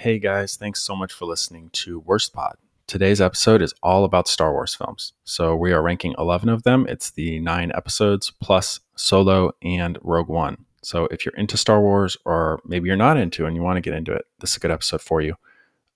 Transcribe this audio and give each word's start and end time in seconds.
Hey 0.00 0.20
guys, 0.20 0.54
thanks 0.54 0.80
so 0.80 0.94
much 0.94 1.12
for 1.12 1.24
listening 1.24 1.70
to 1.72 1.98
Worst 1.98 2.32
Pod. 2.32 2.54
Today's 2.86 3.20
episode 3.20 3.60
is 3.60 3.74
all 3.82 4.04
about 4.04 4.28
Star 4.28 4.52
Wars 4.52 4.72
films. 4.72 5.12
So 5.24 5.56
we 5.56 5.72
are 5.72 5.82
ranking 5.82 6.14
11 6.16 6.48
of 6.48 6.62
them. 6.62 6.86
It's 6.88 7.10
the 7.10 7.40
nine 7.40 7.72
episodes 7.74 8.30
plus 8.40 8.78
Solo 8.94 9.56
and 9.60 9.98
Rogue 10.00 10.28
One. 10.28 10.66
So 10.82 11.06
if 11.06 11.26
you're 11.26 11.34
into 11.34 11.56
Star 11.56 11.80
Wars 11.80 12.16
or 12.24 12.60
maybe 12.64 12.86
you're 12.86 12.96
not 12.96 13.16
into 13.16 13.44
and 13.44 13.56
you 13.56 13.62
want 13.62 13.76
to 13.76 13.80
get 13.80 13.92
into 13.92 14.12
it, 14.12 14.26
this 14.38 14.50
is 14.50 14.58
a 14.58 14.60
good 14.60 14.70
episode 14.70 15.00
for 15.00 15.20
you. 15.20 15.34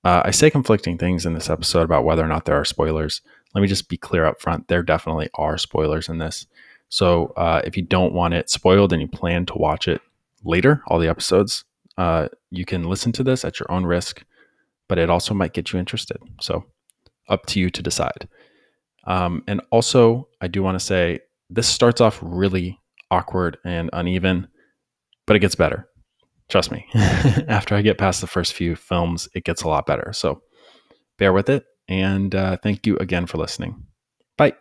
Uh, 0.03 0.23
I 0.25 0.33
say 0.33 0.51
conflicting 0.51 0.99
things 0.99 1.25
in 1.25 1.35
this 1.35 1.49
episode 1.49 1.85
about 1.85 2.05
whether 2.05 2.25
or 2.25 2.29
not 2.29 2.45
there 2.45 2.59
are 2.59 2.65
spoilers. 2.65 3.21
Let 3.55 3.63
me 3.63 3.69
just 3.69 3.89
be 3.89 3.97
clear 3.97 4.25
up 4.25 4.41
front. 4.41 4.67
There 4.67 4.83
definitely 4.83 5.31
are 5.37 5.57
spoilers 5.57 6.09
in 6.09 6.19
this. 6.19 6.49
So 6.89 7.27
uh, 7.37 7.63
if 7.65 7.77
you 7.77 7.85
don't 7.85 8.15
want 8.15 8.35
it 8.35 8.51
spoiled 8.51 8.93
and 8.93 9.01
you 9.01 9.07
plan 9.07 9.47
to 9.47 9.59
watch 9.59 9.87
it 9.87 10.01
later, 10.43 10.83
all 10.89 10.99
the 10.99 11.07
episodes, 11.07 11.63
uh, 11.99 12.29
you 12.51 12.65
can 12.65 12.85
listen 12.85 13.13
to 13.13 13.23
this 13.23 13.45
at 13.45 13.59
your 13.59 13.71
own 13.71 13.85
risk, 13.85 14.25
but 14.89 14.99
it 14.99 15.11
also 15.11 15.35
might 15.35 15.53
get 15.53 15.73
you 15.73 15.79
interested. 15.79 16.19
So, 16.41 16.65
up 17.29 17.47
to 17.47 17.61
you 17.61 17.71
to 17.71 17.83
decide. 17.83 18.29
Um, 19.07 19.43
and 19.47 19.61
also, 19.71 20.29
I 20.41 20.49
do 20.49 20.63
want 20.63 20.79
to 20.79 20.85
say 20.85 21.21
this 21.51 21.69
starts 21.69 22.01
off 22.01 22.19
really 22.23 22.79
awkward 23.11 23.59
and 23.65 23.91
uneven, 23.93 24.49
but 25.27 25.37
it 25.37 25.41
gets 25.41 25.55
better. 25.55 25.89
Trust 26.49 26.71
me. 26.71 26.87
After 26.95 27.75
I 27.75 27.83
get 27.83 27.99
past 27.99 28.21
the 28.21 28.27
first 28.27 28.53
few 28.53 28.77
films, 28.77 29.29
it 29.35 29.45
gets 29.45 29.63
a 29.63 29.69
lot 29.69 29.87
better. 29.87 30.13
So, 30.13 30.43
bear 31.19 31.33
with 31.33 31.49
it. 31.49 31.65
And 31.89 32.35
uh, 32.35 32.57
thank 32.63 32.87
you 32.87 32.97
again 32.99 33.27
for 33.27 33.39
listening. 33.39 33.85
Bye. 34.37 34.55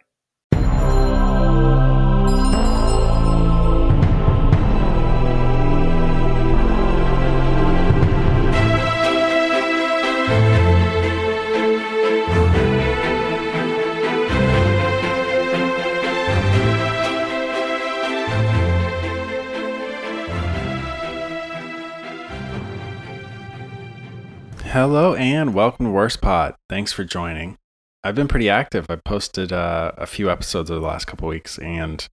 Hello 24.92 25.16
and 25.16 25.54
welcome 25.54 25.86
to 25.86 25.90
Worst 25.90 26.20
Pod. 26.20 26.54
Thanks 26.68 26.92
for 26.92 27.06
joining. 27.06 27.58
I've 28.04 28.14
been 28.14 28.28
pretty 28.28 28.50
active. 28.50 28.88
I 28.90 28.98
posted 28.98 29.54
uh, 29.54 29.94
a 29.98 30.06
few 30.06 30.30
episodes 30.30 30.70
over 30.70 30.82
the 30.82 30.86
last 30.86 31.06
couple 31.06 31.30
weeks, 31.30 31.58
and 31.60 32.06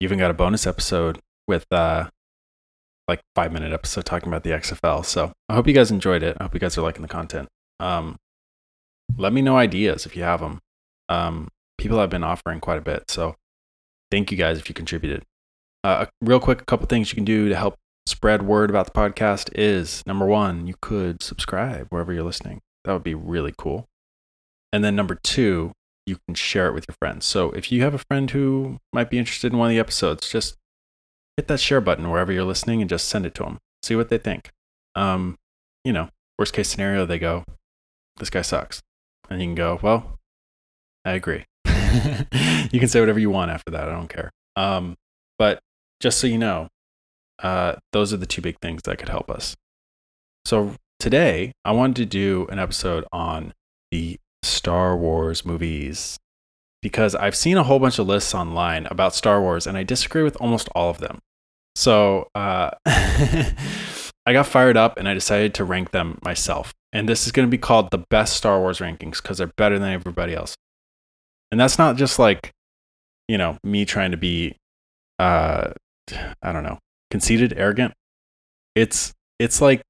even 0.00 0.18
got 0.18 0.32
a 0.32 0.34
bonus 0.34 0.66
episode 0.66 1.20
with 1.46 1.64
uh, 1.70 2.10
like 3.06 3.20
five 3.36 3.52
minute 3.52 3.72
episode 3.72 4.06
talking 4.06 4.26
about 4.26 4.42
the 4.42 4.50
XFL. 4.50 5.04
So 5.04 5.30
I 5.48 5.54
hope 5.54 5.68
you 5.68 5.72
guys 5.72 5.92
enjoyed 5.92 6.24
it. 6.24 6.36
I 6.40 6.42
hope 6.42 6.54
you 6.54 6.58
guys 6.58 6.76
are 6.76 6.82
liking 6.82 7.02
the 7.02 7.08
content. 7.08 7.46
Um, 7.78 8.16
let 9.16 9.32
me 9.32 9.40
know 9.40 9.56
ideas 9.56 10.04
if 10.04 10.16
you 10.16 10.24
have 10.24 10.40
them. 10.40 10.58
Um, 11.08 11.46
people 11.78 12.00
have 12.00 12.10
been 12.10 12.24
offering 12.24 12.58
quite 12.58 12.78
a 12.78 12.82
bit, 12.82 13.08
so 13.08 13.36
thank 14.10 14.32
you 14.32 14.36
guys 14.36 14.58
if 14.58 14.68
you 14.68 14.74
contributed. 14.74 15.22
Uh, 15.84 16.06
real 16.20 16.40
quick, 16.40 16.60
a 16.60 16.64
couple 16.64 16.88
things 16.88 17.08
you 17.12 17.14
can 17.14 17.24
do 17.24 17.48
to 17.48 17.54
help 17.54 17.76
spread 18.06 18.42
word 18.42 18.70
about 18.70 18.86
the 18.86 18.92
podcast 18.92 19.50
is 19.54 20.02
number 20.06 20.26
one, 20.26 20.66
you 20.66 20.74
could 20.80 21.22
subscribe 21.22 21.88
wherever 21.90 22.12
you're 22.12 22.22
listening. 22.22 22.60
That 22.84 22.92
would 22.92 23.04
be 23.04 23.14
really 23.14 23.52
cool. 23.56 23.86
And 24.72 24.84
then 24.84 24.94
number 24.94 25.16
two, 25.16 25.72
you 26.06 26.18
can 26.26 26.34
share 26.34 26.68
it 26.68 26.72
with 26.74 26.86
your 26.88 26.96
friends. 27.00 27.26
So 27.26 27.50
if 27.50 27.72
you 27.72 27.82
have 27.82 27.94
a 27.94 27.98
friend 27.98 28.30
who 28.30 28.78
might 28.92 29.10
be 29.10 29.18
interested 29.18 29.52
in 29.52 29.58
one 29.58 29.68
of 29.68 29.74
the 29.74 29.80
episodes, 29.80 30.28
just 30.28 30.56
hit 31.36 31.48
that 31.48 31.60
share 31.60 31.80
button 31.80 32.10
wherever 32.10 32.32
you're 32.32 32.44
listening 32.44 32.80
and 32.80 32.88
just 32.88 33.08
send 33.08 33.26
it 33.26 33.34
to 33.34 33.42
them. 33.42 33.58
See 33.82 33.96
what 33.96 34.08
they 34.08 34.18
think. 34.18 34.50
Um, 34.94 35.36
you 35.84 35.92
know, 35.92 36.08
worst 36.38 36.52
case 36.52 36.68
scenario, 36.68 37.06
they 37.06 37.18
go, 37.18 37.44
this 38.18 38.30
guy 38.30 38.42
sucks. 38.42 38.82
And 39.28 39.40
you 39.40 39.48
can 39.48 39.54
go, 39.56 39.78
well, 39.82 40.18
I 41.04 41.12
agree. 41.12 41.44
you 41.66 42.80
can 42.80 42.88
say 42.88 43.00
whatever 43.00 43.18
you 43.18 43.30
want 43.30 43.50
after 43.50 43.72
that. 43.72 43.88
I 43.88 43.92
don't 43.92 44.08
care. 44.08 44.30
Um, 44.54 44.96
but 45.38 45.60
just 46.00 46.18
so 46.18 46.26
you 46.26 46.38
know, 46.38 46.68
uh, 47.42 47.76
those 47.92 48.12
are 48.12 48.16
the 48.16 48.26
two 48.26 48.42
big 48.42 48.58
things 48.60 48.82
that 48.84 48.98
could 48.98 49.08
help 49.08 49.30
us. 49.30 49.56
So 50.44 50.74
today, 50.98 51.52
I 51.64 51.72
wanted 51.72 51.96
to 51.96 52.06
do 52.06 52.46
an 52.50 52.58
episode 52.58 53.04
on 53.12 53.52
the 53.90 54.18
Star 54.42 54.96
Wars 54.96 55.44
movies 55.44 56.18
because 56.82 57.14
I've 57.14 57.34
seen 57.34 57.56
a 57.56 57.64
whole 57.64 57.78
bunch 57.78 57.98
of 57.98 58.06
lists 58.06 58.34
online 58.34 58.86
about 58.86 59.14
Star 59.14 59.40
Wars 59.40 59.66
and 59.66 59.76
I 59.76 59.82
disagree 59.82 60.22
with 60.22 60.36
almost 60.36 60.68
all 60.74 60.90
of 60.90 60.98
them. 60.98 61.18
So 61.74 62.30
uh, 62.34 62.70
I 62.86 64.32
got 64.32 64.46
fired 64.46 64.76
up 64.76 64.96
and 64.96 65.08
I 65.08 65.14
decided 65.14 65.54
to 65.54 65.64
rank 65.64 65.90
them 65.90 66.18
myself. 66.22 66.72
And 66.92 67.08
this 67.08 67.26
is 67.26 67.32
going 67.32 67.46
to 67.46 67.50
be 67.50 67.58
called 67.58 67.90
the 67.90 68.04
best 68.08 68.36
Star 68.36 68.58
Wars 68.60 68.78
rankings 68.78 69.20
because 69.20 69.38
they're 69.38 69.52
better 69.56 69.78
than 69.78 69.92
everybody 69.92 70.34
else. 70.34 70.54
And 71.50 71.60
that's 71.60 71.78
not 71.78 71.96
just 71.96 72.18
like, 72.18 72.52
you 73.28 73.36
know, 73.36 73.58
me 73.62 73.84
trying 73.84 74.12
to 74.12 74.16
be, 74.16 74.56
uh, 75.18 75.72
I 76.42 76.52
don't 76.52 76.62
know, 76.62 76.78
conceited, 77.10 77.54
arrogant. 77.56 77.94
It's 78.74 79.14
it's 79.38 79.60
like 79.60 79.82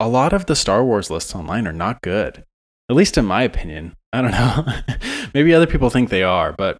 a 0.00 0.08
lot 0.08 0.32
of 0.32 0.46
the 0.46 0.56
Star 0.56 0.84
Wars 0.84 1.10
lists 1.10 1.34
online 1.34 1.66
are 1.66 1.72
not 1.72 2.02
good. 2.02 2.44
At 2.90 2.96
least 2.96 3.18
in 3.18 3.24
my 3.24 3.42
opinion. 3.42 3.94
I 4.12 4.22
don't 4.22 4.30
know. 4.30 4.64
Maybe 5.34 5.52
other 5.52 5.66
people 5.66 5.90
think 5.90 6.08
they 6.08 6.22
are, 6.22 6.52
but 6.52 6.78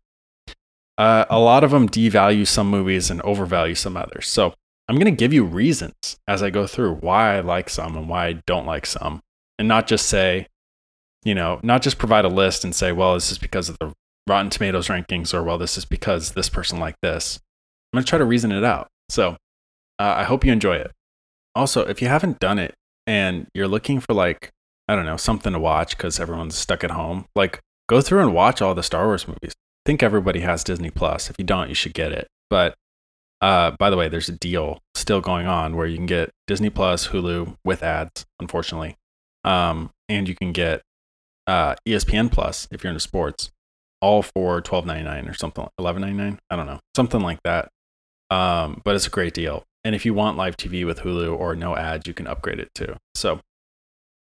uh, 0.97 1.27
a 1.29 1.39
lot 1.39 1.63
of 1.63 1.71
them 1.71 1.89
devalue 1.89 2.47
some 2.47 2.69
movies 2.69 3.11
and 3.11 3.21
overvalue 3.21 3.75
some 3.75 3.97
others. 3.97 4.27
So 4.27 4.55
I'm 4.89 4.97
going 4.97 5.05
to 5.05 5.11
give 5.11 5.35
you 5.35 5.45
reasons 5.45 6.19
as 6.27 6.43
I 6.43 6.49
go 6.49 6.67
through 6.67 6.95
why 6.97 7.37
I 7.37 7.41
like 7.41 7.69
some 7.69 7.97
and 7.97 8.09
why 8.09 8.27
I 8.27 8.33
don't 8.47 8.65
like 8.65 8.87
some, 8.87 9.21
and 9.59 9.69
not 9.69 9.87
just 9.87 10.07
say, 10.07 10.47
you 11.23 11.35
know, 11.35 11.61
not 11.63 11.83
just 11.83 11.99
provide 11.99 12.25
a 12.25 12.29
list 12.29 12.65
and 12.65 12.75
say, 12.75 12.93
well, 12.93 13.13
this 13.13 13.31
is 13.31 13.39
because 13.39 13.69
of 13.69 13.77
the 13.79 13.93
Rotten 14.27 14.51
Tomatoes 14.51 14.89
rankings, 14.89 15.35
or 15.35 15.43
well, 15.43 15.59
this 15.59 15.77
is 15.77 15.85
because 15.85 16.33
this 16.33 16.49
person 16.49 16.81
liked 16.81 16.99
this. 17.03 17.39
I'm 17.93 17.99
going 17.99 18.05
to 18.05 18.09
try 18.09 18.19
to 18.19 18.25
reason 18.25 18.51
it 18.53 18.65
out. 18.65 18.89
So 19.11 19.37
uh, 19.99 20.15
I 20.19 20.25
hope 20.25 20.45
you 20.45 20.53
enjoy 20.53 20.77
it. 20.77 20.93
Also, 21.55 21.87
if 21.87 22.01
you 22.01 22.09
haven't 22.09 22.39
done 22.39 22.59
it 22.59 22.75
and 23.07 23.47
you're 23.55 23.69
looking 23.69 24.01
for 24.01 24.15
like, 24.15 24.51
I 24.87 24.95
don't 24.95 25.07
know, 25.07 25.17
something 25.17 25.53
to 25.53 25.59
watch 25.59 25.97
because 25.97 26.21
everyone's 26.21 26.57
stuck 26.57 26.85
at 26.85 26.93
home, 26.93 27.27
like 27.35 27.61
go 27.89 28.01
through 28.01 28.21
and 28.21 28.35
watch 28.35 28.63
all 28.63 28.75
the 28.75 28.83
Star 28.83 29.07
Wars 29.07 29.27
movies. 29.27 29.53
I 29.55 29.87
think 29.87 30.03
everybody 30.03 30.41
has 30.41 30.63
Disney 30.65 30.91
Plus. 30.91 31.31
If 31.31 31.37
you 31.39 31.45
don't, 31.45 31.69
you 31.69 31.75
should 31.75 31.95
get 31.95 32.13
it. 32.13 32.29
But 32.51 32.75
uh, 33.41 33.73
by 33.79 33.91
the 33.91 33.97
way, 33.97 34.09
there's 34.09 34.29
a 34.29 34.33
deal 34.33 34.81
still 34.95 35.21
going 35.21 35.47
on 35.47 35.77
where 35.77 35.87
you 35.87 35.97
can 35.97 36.07
get 36.07 36.31
Disney 36.47 36.71
Plus, 36.71 37.09
Hulu 37.09 37.57
with 37.65 37.83
ads, 37.83 38.27
unfortunately, 38.41 38.97
um, 39.45 39.91
and 40.09 40.29
you 40.29 40.35
can 40.35 40.53
get 40.53 40.83
uh, 41.47 41.77
ESPN 41.87 42.31
Plus 42.33 42.67
if 42.71 42.83
you're 42.83 42.91
into 42.91 43.01
sports, 43.01 43.51
all 44.01 44.23
for 44.23 44.61
twelve 44.61 44.87
ninety 44.87 45.05
nine 45.05 45.29
or 45.29 45.35
something, 45.35 45.69
eleven 45.79 46.03
ninety 46.03 46.17
nine. 46.17 46.39
I 46.51 46.57
don't 46.57 46.67
know, 46.67 46.81
something 46.97 47.21
like 47.21 47.39
that. 47.45 47.71
Um, 48.31 48.83
but 48.85 48.97
it's 48.97 49.07
a 49.07 49.11
great 49.11 49.35
deal. 49.35 49.65
And 49.89 49.95
if 49.95 50.05
you 50.05 50.13
want 50.13 50.37
live 50.37 50.55
TV 50.59 50.85
with 50.85 50.99
Hulu 50.99 51.35
or 51.35 51.57
no 51.57 51.75
ads, 51.75 52.07
you 52.07 52.13
can 52.13 52.27
upgrade 52.27 52.61
it 52.61 52.69
too. 52.75 52.95
So 53.15 53.41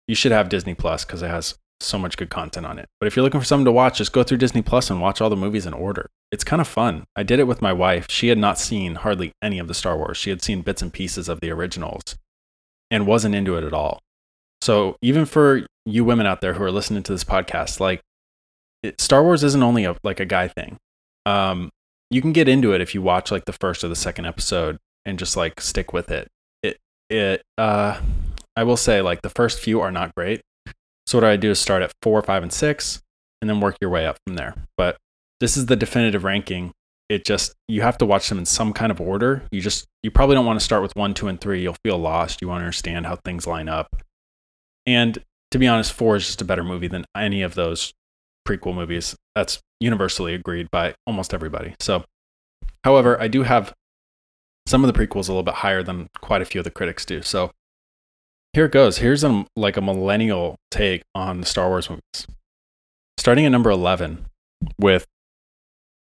you 0.08 0.16
should 0.16 0.32
have 0.32 0.48
Disney 0.48 0.74
Plus 0.74 1.04
because 1.04 1.22
it 1.22 1.28
has 1.28 1.58
so 1.82 2.00
much 2.00 2.16
good 2.16 2.30
content 2.30 2.66
on 2.66 2.80
it. 2.80 2.86
But 2.98 3.08
if 3.08 3.18
you're 3.18 3.24
looking 3.24 3.42
for 3.42 3.46
something 3.46 3.66
to 3.66 3.72
watch, 3.74 3.98
just 3.98 4.14
go 4.14 4.24
through 4.24 4.38
Disney 4.38 4.62
Plus 4.62 4.90
and 4.90 5.02
watch 5.02 5.20
all 5.20 5.30
the 5.30 5.36
movies 5.36 5.66
in 5.66 5.74
order. 5.74 6.10
It's 6.32 6.46
kind 6.46 6.62
of 6.62 6.68
fun. 6.70 7.04
I 7.14 7.24
did 7.24 7.42
it 7.42 7.44
with 7.44 7.62
my 7.62 7.74
wife. 7.74 8.06
She 8.10 8.30
had 8.30 8.38
not 8.38 8.58
seen 8.58 8.96
hardly 8.96 9.34
any 9.42 9.60
of 9.60 9.68
the 9.68 9.74
Star 9.74 9.98
Wars. 9.98 10.16
She 10.16 10.30
had 10.30 10.42
seen 10.42 10.62
bits 10.62 10.82
and 10.82 10.94
pieces 10.94 11.28
of 11.28 11.42
the 11.42 11.52
originals 11.52 12.16
and 12.90 13.06
wasn't 13.06 13.36
into 13.36 13.58
it 13.58 13.66
at 13.66 13.74
all. 13.74 14.00
So 14.62 14.96
even 15.02 15.26
for 15.26 15.66
you 15.86 16.06
women 16.06 16.26
out 16.26 16.40
there 16.40 16.54
who 16.54 16.64
are 16.64 16.72
listening 16.72 17.04
to 17.04 17.12
this 17.12 17.26
podcast, 17.26 17.82
like 17.82 18.00
it, 18.82 19.02
Star 19.02 19.24
Wars 19.24 19.44
isn't 19.44 19.62
only 19.62 19.84
a, 19.84 19.98
like 20.06 20.22
a 20.22 20.26
guy 20.26 20.48
thing. 20.48 20.78
Um, 21.26 21.70
you 22.10 22.22
can 22.22 22.32
get 22.32 22.48
into 22.48 22.72
it 22.72 22.80
if 22.80 22.96
you 22.96 23.02
watch 23.02 23.30
like 23.30 23.44
the 23.44 23.52
first 23.52 23.84
or 23.84 23.90
the 23.90 23.96
second 23.98 24.26
episode 24.26 24.78
and 25.10 25.20
just 25.20 25.36
like 25.36 25.60
stick 25.60 25.92
with 25.92 26.12
it. 26.12 26.30
It 26.64 26.78
it 27.10 27.42
uh 27.58 28.00
I 28.56 28.64
will 28.64 28.78
say 28.78 29.02
like 29.02 29.22
the 29.22 29.30
first 29.30 29.60
few 29.60 29.82
are 29.82 29.92
not 29.92 30.16
great. 30.16 30.42
So 31.08 31.18
what 31.18 31.26
I 31.26 31.38
do 31.38 31.52
is 31.52 31.60
start 31.60 31.82
at 31.82 31.92
four, 32.04 32.22
five, 32.22 32.44
and 32.44 32.54
six, 32.54 33.02
and 33.42 33.50
then 33.50 33.60
work 33.60 33.78
your 33.82 33.90
way 33.90 34.06
up 34.06 34.18
from 34.26 34.36
there. 34.36 34.54
But 34.78 34.98
this 35.40 35.58
is 35.58 35.66
the 35.66 35.76
definitive 35.76 36.24
ranking. 36.24 36.72
It 37.10 37.26
just 37.26 37.54
you 37.68 37.82
have 37.82 37.98
to 37.98 38.06
watch 38.06 38.30
them 38.30 38.38
in 38.38 38.46
some 38.46 38.74
kind 38.74 38.92
of 38.92 39.02
order. 39.02 39.42
You 39.52 39.62
just 39.62 39.88
you 40.04 40.12
probably 40.12 40.36
don't 40.36 40.46
want 40.46 40.60
to 40.60 40.64
start 40.64 40.84
with 40.84 40.96
one, 40.96 41.14
two, 41.14 41.28
and 41.28 41.42
three. 41.42 41.62
You'll 41.62 41.78
feel 41.84 41.98
lost. 41.98 42.42
You 42.42 42.48
want 42.48 42.62
to 42.62 42.66
understand 42.66 43.08
how 43.08 43.16
things 43.16 43.48
line 43.48 43.68
up. 43.68 44.04
And 44.86 45.18
to 45.52 45.58
be 45.58 45.68
honest, 45.68 45.92
four 45.92 46.16
is 46.16 46.26
just 46.26 46.42
a 46.42 46.46
better 46.46 46.64
movie 46.64 46.88
than 46.88 47.06
any 47.16 47.42
of 47.42 47.56
those 47.56 47.94
prequel 48.48 48.76
movies. 48.76 49.16
That's 49.36 49.60
universally 49.80 50.34
agreed 50.36 50.70
by 50.70 50.94
almost 51.08 51.34
everybody. 51.34 51.76
So, 51.80 52.04
however, 52.84 53.20
I 53.20 53.28
do 53.28 53.44
have 53.44 53.74
some 54.70 54.84
of 54.84 54.94
the 54.94 54.98
prequels 54.98 55.28
a 55.28 55.32
little 55.32 55.44
bit 55.44 55.56
higher 55.56 55.82
than 55.82 56.10
quite 56.22 56.42
a 56.42 56.46
few 56.46 56.60
of 56.60 56.66
the 56.66 56.72
critics 56.72 57.06
do. 57.06 57.22
So 57.22 57.52
here 58.54 58.66
it 58.66 58.72
goes. 58.72 59.00
Here's 59.00 59.24
a, 59.24 59.46
like 59.56 59.78
a 59.78 59.82
millennial 59.82 60.58
take 60.70 61.02
on 61.16 61.42
the 61.42 61.46
Star 61.46 61.70
Wars 61.70 61.90
movies. 61.90 62.28
Starting 63.18 63.46
at 63.46 63.52
number 63.52 63.70
11 63.72 64.26
with 64.80 65.06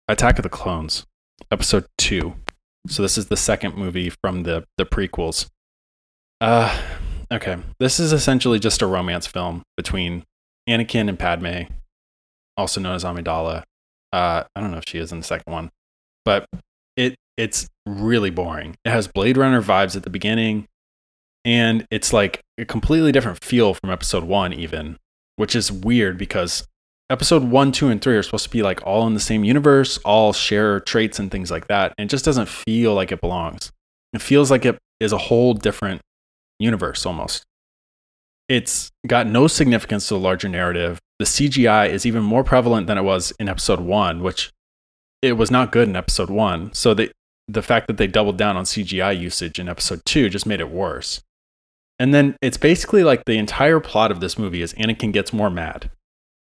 Attack 0.07 0.39
of 0.39 0.43
the 0.43 0.49
Clones, 0.49 1.07
episode 1.51 1.87
2. 1.97 2.35
So 2.89 3.03
this 3.03 3.17
is 3.19 3.27
the 3.27 3.37
second 3.37 3.77
movie 3.77 4.11
from 4.11 4.45
the 4.45 4.65
the 4.77 4.87
prequels. 4.87 5.49
Uh 6.41 6.79
Okay. 7.31 7.59
This 7.79 8.01
is 8.01 8.13
essentially 8.13 8.59
just 8.59 8.81
a 8.81 8.87
romance 8.87 9.27
film 9.27 9.63
between 9.77 10.25
Anakin 10.69 11.09
and 11.09 11.19
Padme, 11.19 11.73
also 12.57 12.81
known 12.81 12.95
as 12.95 13.05
Amidala. 13.05 13.65
Uh, 14.13 14.45
I 14.57 14.61
don't 14.61 14.71
know 14.71 14.79
if 14.79 14.85
she 14.87 14.99
is 14.99 15.13
in 15.13 15.19
the 15.19 15.25
second 15.25 15.53
one, 15.53 15.71
but 16.25 16.47
it's 17.39 17.69
really 17.87 18.31
boring. 18.31 18.77
It 18.85 18.91
has 18.91 19.09
Blade 19.09 19.39
Runner 19.39 19.63
vibes 19.63 19.97
at 19.97 20.03
the 20.03 20.11
beginning, 20.11 20.67
and 21.45 21.87
it's 21.91 22.13
like 22.13 22.43
a 22.59 22.67
completely 22.67 23.13
different 23.13 23.43
feel 23.43 23.73
from 23.73 23.91
episode 23.91 24.25
one, 24.25 24.53
even, 24.53 24.99
which 25.37 25.55
is 25.55 25.73
weird 25.73 26.19
because 26.19 26.67
episode 27.09 27.45
one, 27.45 27.73
two, 27.73 27.89
and 27.89 28.03
three 28.03 28.17
are 28.17 28.23
supposed 28.23 28.45
to 28.45 28.51
be 28.51 28.63
like 28.63 28.85
all 28.85 29.07
in 29.07 29.15
the 29.15 29.21
same 29.21 29.45
universe, 29.45 29.99
all 29.99 30.33
share 30.33 30.81
traits 30.81 31.19
and 31.19 31.31
things 31.31 31.51
like 31.51 31.69
that. 31.69 31.95
And 31.97 32.09
it 32.09 32.11
just 32.11 32.25
doesn't 32.25 32.49
feel 32.49 32.93
like 32.95 33.13
it 33.13 33.21
belongs. 33.21 33.71
It 34.13 34.21
feels 34.21 34.51
like 34.51 34.65
it 34.65 34.77
is 35.01 35.13
a 35.13 35.19
whole 35.19 35.55
different 35.55 36.03
universe 36.59 37.07
almost. 37.07 37.45
It's 38.49 38.91
got 39.07 39.27
no 39.27 39.47
significance 39.47 40.09
to 40.09 40.15
the 40.15 40.21
larger 40.21 40.49
narrative. 40.49 40.99
The 41.19 41.25
CGI 41.25 41.89
is 41.89 42.05
even 42.05 42.23
more 42.23 42.43
prevalent 42.43 42.87
than 42.87 42.99
it 42.99 43.03
was 43.03 43.33
in 43.39 43.49
episode 43.49 43.81
one, 43.81 44.23
which 44.23 44.51
it 45.21 45.35
was 45.35 45.51
not 45.51 45.73
good 45.73 45.89
in 45.89 45.97
episode 45.97 46.31
one. 46.31 46.73
So 46.73 46.95
the 46.95 47.11
the 47.49 47.63
fact 47.63 47.87
that 47.87 47.97
they 47.97 48.07
doubled 48.07 48.37
down 48.37 48.57
on 48.57 48.65
CGI 48.65 49.19
usage 49.19 49.59
in 49.59 49.69
episode 49.69 50.03
two 50.05 50.29
just 50.29 50.47
made 50.47 50.61
it 50.61 50.71
worse. 50.71 51.23
And 51.99 52.15
then 52.15 52.37
it's 52.41 52.59
basically 52.59 53.03
like 53.03 53.25
the 53.25 53.39
entire 53.39 53.81
plot 53.81 54.11
of 54.11 54.21
this 54.21 54.39
movie 54.39 54.63
is 54.63 54.75
Anakin 54.75 55.13
gets 55.13 55.33
more 55.33 55.51
mad. 55.51 55.91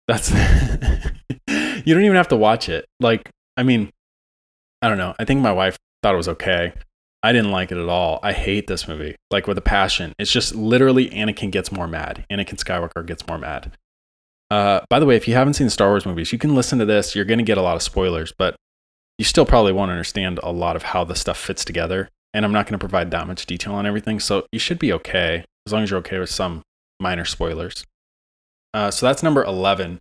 That's 0.08 0.30
you 1.48 1.94
don't 1.94 2.04
even 2.04 2.16
have 2.16 2.28
to 2.28 2.36
watch 2.36 2.68
it. 2.68 2.84
Like, 3.00 3.30
I 3.56 3.62
mean, 3.62 3.90
I 4.82 4.88
don't 4.88 4.98
know. 4.98 5.14
I 5.18 5.24
think 5.24 5.40
my 5.40 5.52
wife 5.52 5.78
thought 6.02 6.14
it 6.14 6.18
was 6.18 6.28
okay. 6.28 6.74
I 7.22 7.32
didn't 7.32 7.50
like 7.50 7.72
it 7.72 7.78
at 7.78 7.88
all. 7.88 8.20
I 8.22 8.32
hate 8.32 8.66
this 8.66 8.86
movie, 8.86 9.16
like 9.30 9.46
with 9.46 9.58
a 9.58 9.62
passion. 9.62 10.12
It's 10.18 10.30
just 10.30 10.54
literally 10.54 11.08
Anakin 11.10 11.50
gets 11.50 11.72
more 11.72 11.88
mad. 11.88 12.24
Anakin 12.30 12.62
Skywalker 12.62 13.04
gets 13.04 13.26
more 13.26 13.38
mad. 13.38 13.72
Uh, 14.50 14.80
by 14.88 15.00
the 15.00 15.06
way, 15.06 15.16
if 15.16 15.26
you 15.26 15.34
haven't 15.34 15.54
seen 15.54 15.66
the 15.66 15.72
Star 15.72 15.88
Wars 15.88 16.06
movies, 16.06 16.32
you 16.32 16.38
can 16.38 16.54
listen 16.54 16.78
to 16.78 16.84
this. 16.84 17.16
You're 17.16 17.24
going 17.24 17.38
to 17.38 17.44
get 17.44 17.58
a 17.58 17.62
lot 17.62 17.74
of 17.74 17.82
spoilers, 17.82 18.32
but 18.36 18.54
you 19.18 19.24
still 19.24 19.46
probably 19.46 19.72
won't 19.72 19.90
understand 19.90 20.40
a 20.42 20.52
lot 20.52 20.76
of 20.76 20.82
how 20.82 21.04
the 21.04 21.14
stuff 21.14 21.38
fits 21.38 21.64
together. 21.64 22.10
And 22.34 22.44
I'm 22.44 22.52
not 22.52 22.66
going 22.66 22.78
to 22.78 22.78
provide 22.78 23.10
that 23.12 23.26
much 23.26 23.46
detail 23.46 23.74
on 23.74 23.86
everything. 23.86 24.20
So 24.20 24.46
you 24.52 24.58
should 24.58 24.78
be 24.78 24.92
okay 24.92 25.44
as 25.66 25.72
long 25.72 25.82
as 25.82 25.90
you're 25.90 26.00
okay 26.00 26.18
with 26.18 26.30
some 26.30 26.62
minor 27.00 27.24
spoilers. 27.24 27.84
Uh, 28.74 28.90
so 28.90 29.06
that's 29.06 29.22
number 29.22 29.42
11. 29.42 30.00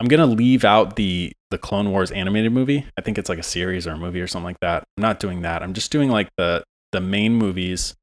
I'm 0.00 0.08
going 0.08 0.20
to 0.20 0.26
leave 0.26 0.64
out 0.64 0.96
the 0.96 1.32
the 1.50 1.58
Clone 1.58 1.90
Wars 1.90 2.10
animated 2.10 2.50
movie. 2.50 2.86
I 2.98 3.02
think 3.02 3.18
it's 3.18 3.28
like 3.28 3.38
a 3.38 3.42
series 3.42 3.86
or 3.86 3.92
a 3.92 3.98
movie 3.98 4.20
or 4.20 4.26
something 4.26 4.46
like 4.46 4.60
that. 4.60 4.84
I'm 4.96 5.02
not 5.02 5.20
doing 5.20 5.42
that. 5.42 5.62
I'm 5.62 5.74
just 5.74 5.92
doing 5.92 6.08
like 6.08 6.28
the 6.36 6.64
the 6.92 7.00
main 7.00 7.34
movies 7.34 7.94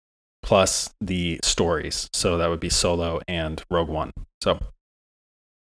plus 0.42 0.92
the 1.02 1.40
stories. 1.44 2.10
So 2.14 2.38
that 2.38 2.50
would 2.50 2.60
be 2.60 2.70
Solo 2.70 3.20
and 3.28 3.62
Rogue 3.70 3.90
One. 3.90 4.12
So 4.42 4.60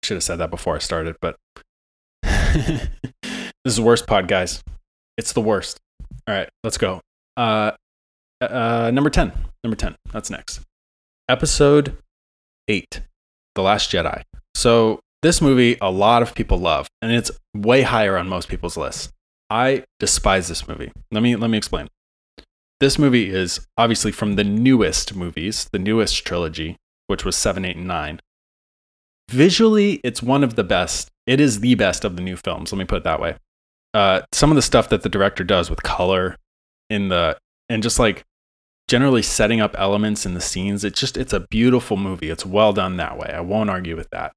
should 0.05 0.17
have 0.17 0.23
said 0.23 0.37
that 0.37 0.51
before 0.51 0.77
I 0.77 0.79
started, 0.79 1.17
but 1.21 1.37
this 3.65 3.73
is 3.73 3.77
the 3.77 3.83
worst 3.83 4.07
pod, 4.07 4.29
guys. 4.29 4.63
It's 5.17 5.33
the 5.33 5.41
worst. 5.41 5.79
All 6.27 6.35
right, 6.35 6.49
let's 6.65 6.79
go. 6.79 7.01
Uh, 7.37 7.73
uh, 8.41 8.91
number 8.93 9.11
10. 9.11 9.33
Number 9.65 9.77
10. 9.77 9.97
That's 10.13 10.31
next. 10.31 10.61
Episode 11.29 11.97
8 12.69 13.03
The 13.55 13.63
Last 13.63 13.91
Jedi. 13.91 14.23
So 14.55 15.01
this 15.23 15.43
movie, 15.43 15.77
a 15.81 15.91
lot 15.91 16.23
of 16.23 16.35
people 16.35 16.59
love, 16.59 16.89
and 17.03 17.13
it's 17.13 17.31
way 17.55 17.83
higher 17.83 18.17
on 18.17 18.29
most 18.29 18.49
people's 18.49 18.77
lists. 18.77 19.13
I 19.51 19.85
despise 19.99 20.49
this 20.49 20.67
movie. 20.67 20.93
Let 21.11 21.23
me 21.23 21.37
let 21.37 21.51
me 21.51 21.59
explain. 21.59 21.89
This 22.79 22.99
movie 22.99 23.29
is 23.29 23.67
obviously 23.77 24.13
from 24.13 24.37
the 24.37 24.45
newest 24.45 25.15
movies, 25.15 25.69
the 25.71 25.79
newest 25.79 26.25
trilogy, 26.25 26.77
which 27.09 27.25
was 27.25 27.37
7, 27.37 27.65
8, 27.65 27.77
and 27.77 27.87
9. 27.87 28.21
Visually, 29.29 30.01
it's 30.03 30.23
one 30.23 30.43
of 30.43 30.57
the 30.57 30.65
best. 30.65 31.11
It 31.27 31.41
is 31.41 31.61
the 31.61 31.75
best 31.75 32.05
of 32.05 32.17
the 32.17 32.23
new 32.23 32.37
films. 32.37 32.73
Let 32.73 32.79
me 32.79 32.87
put 32.87 32.99
it 32.99 33.05
that 33.05 33.21
way. 33.21 33.37
Uh, 33.93 34.23
some 34.33 34.51
of 34.51 34.57
the 34.57 34.63
stuff 34.63 34.89
that 34.89 35.03
the 35.03 35.09
director 35.09 35.43
does 35.43 35.69
with 35.69 35.83
color 35.83 36.37
in 36.89 37.09
the 37.09 37.37
and 37.69 37.83
just 37.83 37.99
like 37.99 38.25
generally 38.89 39.23
setting 39.23 39.61
up 39.61 39.75
elements 39.79 40.27
in 40.27 40.35
the 40.35 40.41
scenes, 40.41 40.85
it's 40.85 40.99
just 40.99 41.17
it's 41.17 41.33
a 41.33 41.47
beautiful 41.49 41.97
movie. 41.97 42.31
It's 42.31 42.45
well 42.45 42.73
done 42.73 42.97
that 42.97 43.17
way. 43.17 43.31
I 43.33 43.41
won't 43.41 43.71
argue 43.71 43.97
with 43.97 44.09
that. 44.11 44.33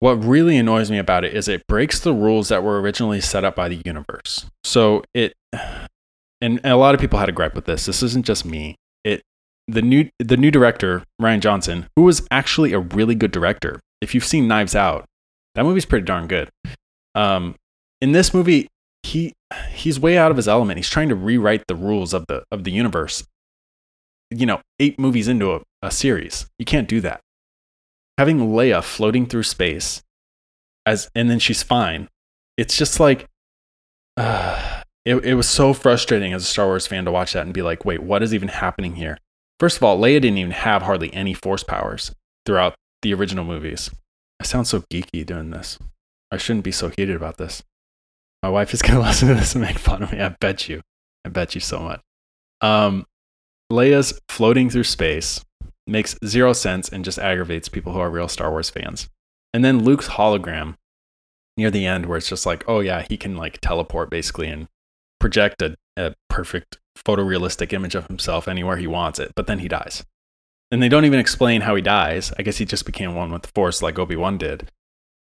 What 0.00 0.14
really 0.24 0.56
annoys 0.56 0.90
me 0.90 0.98
about 0.98 1.24
it 1.24 1.34
is 1.34 1.48
it 1.48 1.66
breaks 1.66 2.00
the 2.00 2.12
rules 2.12 2.48
that 2.48 2.62
were 2.62 2.80
originally 2.80 3.20
set 3.20 3.44
up 3.44 3.54
by 3.54 3.68
the 3.68 3.80
universe. 3.84 4.46
So 4.62 5.02
it, 5.14 5.34
and, 6.40 6.60
a 6.64 6.76
lot 6.76 6.94
of 6.94 7.00
people 7.00 7.18
had 7.18 7.28
a 7.28 7.32
gripe 7.32 7.54
with 7.54 7.64
this. 7.64 7.86
This 7.86 8.02
isn't 8.02 8.26
just 8.26 8.44
me. 8.44 8.76
It, 9.04 9.22
the 9.66 9.80
new, 9.80 10.10
the 10.18 10.36
new 10.36 10.50
director 10.50 11.04
Rian 11.20 11.40
Johnson, 11.40 11.86
who 11.96 12.02
was 12.02 12.26
actually 12.30 12.72
a 12.72 12.80
really 12.80 13.14
good 13.14 13.30
director. 13.30 13.80
If 14.02 14.14
you've 14.14 14.26
seen 14.26 14.48
Knives 14.48 14.74
Out, 14.74 15.06
that 15.54 15.64
movie's 15.64 15.86
pretty 15.86 16.04
darn 16.04 16.26
good. 16.26 16.50
Um, 17.14 17.54
in 18.00 18.12
this 18.12 18.34
movie, 18.34 18.68
he 19.02 19.32
he's 19.72 20.00
way 20.00 20.16
out 20.16 20.30
of 20.30 20.36
his 20.36 20.48
element. 20.48 20.78
He's 20.78 20.90
trying 20.90 21.08
to 21.08 21.14
rewrite 21.14 21.64
the 21.68 21.76
rules 21.76 22.14
of 22.14 22.26
the 22.26 22.44
of 22.50 22.64
the 22.64 22.70
universe. 22.70 23.26
You 24.30 24.46
know, 24.46 24.62
eight 24.80 24.98
movies 24.98 25.28
into 25.28 25.54
a, 25.54 25.60
a 25.82 25.90
series, 25.90 26.46
you 26.58 26.64
can't 26.64 26.88
do 26.88 27.00
that 27.02 27.20
having 28.18 28.38
Leia 28.38 28.82
floating 28.82 29.26
through 29.26 29.42
space 29.42 30.02
as 30.86 31.10
and 31.14 31.30
then 31.30 31.38
she's 31.38 31.62
fine. 31.62 32.08
It's 32.56 32.76
just 32.76 33.00
like 33.00 33.26
uh, 34.16 34.82
it, 35.04 35.16
it 35.24 35.34
was 35.34 35.48
so 35.48 35.72
frustrating 35.72 36.32
as 36.32 36.42
a 36.42 36.46
Star 36.46 36.66
Wars 36.66 36.86
fan 36.86 37.04
to 37.04 37.10
watch 37.10 37.32
that 37.32 37.44
and 37.44 37.54
be 37.54 37.62
like, 37.62 37.84
wait, 37.84 38.02
what 38.02 38.22
is 38.22 38.34
even 38.34 38.48
happening 38.48 38.96
here? 38.96 39.18
First 39.58 39.76
of 39.76 39.82
all, 39.82 39.98
Leia 39.98 40.20
didn't 40.20 40.38
even 40.38 40.52
have 40.52 40.82
hardly 40.82 41.12
any 41.14 41.34
force 41.34 41.62
powers 41.62 42.12
throughout 42.44 42.74
the 43.02 43.14
original 43.14 43.44
movies. 43.44 43.90
I 44.40 44.44
sound 44.44 44.66
so 44.66 44.84
geeky 44.92 45.24
doing 45.24 45.50
this. 45.50 45.78
I 46.30 46.36
shouldn't 46.36 46.64
be 46.64 46.72
so 46.72 46.88
heated 46.88 47.16
about 47.16 47.38
this. 47.38 47.62
My 48.44 48.50
wife 48.50 48.74
is 48.74 48.82
gonna 48.82 49.00
listen 49.06 49.28
to 49.28 49.34
this 49.36 49.54
and 49.54 49.64
make 49.64 49.78
fun 49.78 50.02
of 50.02 50.12
me. 50.12 50.20
I 50.20 50.28
bet 50.28 50.68
you. 50.68 50.82
I 51.24 51.30
bet 51.30 51.54
you 51.54 51.62
so 51.62 51.78
much. 51.78 52.02
Um, 52.60 53.06
Leia's 53.72 54.20
floating 54.28 54.68
through 54.68 54.84
space 54.84 55.42
makes 55.86 56.18
zero 56.26 56.52
sense 56.52 56.90
and 56.90 57.06
just 57.06 57.18
aggravates 57.18 57.70
people 57.70 57.94
who 57.94 58.00
are 58.00 58.10
real 58.10 58.28
Star 58.28 58.50
Wars 58.50 58.68
fans. 58.68 59.08
And 59.54 59.64
then 59.64 59.82
Luke's 59.82 60.08
hologram 60.08 60.74
near 61.56 61.70
the 61.70 61.86
end, 61.86 62.04
where 62.04 62.18
it's 62.18 62.28
just 62.28 62.44
like, 62.44 62.64
oh 62.68 62.80
yeah, 62.80 63.06
he 63.08 63.16
can 63.16 63.34
like 63.34 63.62
teleport 63.62 64.10
basically 64.10 64.48
and 64.48 64.68
project 65.20 65.62
a, 65.62 65.74
a 65.96 66.14
perfect 66.28 66.76
photorealistic 66.98 67.72
image 67.72 67.94
of 67.94 68.08
himself 68.08 68.46
anywhere 68.46 68.76
he 68.76 68.86
wants 68.86 69.18
it, 69.18 69.32
but 69.34 69.46
then 69.46 69.60
he 69.60 69.68
dies. 69.68 70.04
And 70.70 70.82
they 70.82 70.90
don't 70.90 71.06
even 71.06 71.18
explain 71.18 71.62
how 71.62 71.76
he 71.76 71.80
dies. 71.82 72.30
I 72.38 72.42
guess 72.42 72.58
he 72.58 72.66
just 72.66 72.84
became 72.84 73.14
one 73.14 73.32
with 73.32 73.40
the 73.40 73.52
Force 73.54 73.80
like 73.80 73.98
Obi 73.98 74.16
Wan 74.16 74.36
did. 74.36 74.70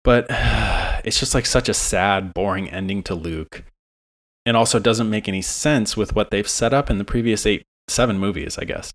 But 0.03 0.29
it's 1.07 1.19
just 1.19 1.33
like 1.33 1.45
such 1.45 1.69
a 1.69 1.73
sad, 1.73 2.33
boring 2.33 2.69
ending 2.69 3.01
to 3.03 3.15
Luke. 3.15 3.63
And 4.45 4.57
also 4.57 4.77
doesn't 4.77 5.09
make 5.09 5.27
any 5.27 5.41
sense 5.41 5.95
with 5.95 6.13
what 6.15 6.31
they've 6.31 6.47
set 6.47 6.73
up 6.73 6.89
in 6.89 6.97
the 6.97 7.05
previous 7.05 7.45
eight, 7.45 7.65
seven 7.87 8.19
movies, 8.19 8.57
I 8.57 8.65
guess. 8.65 8.93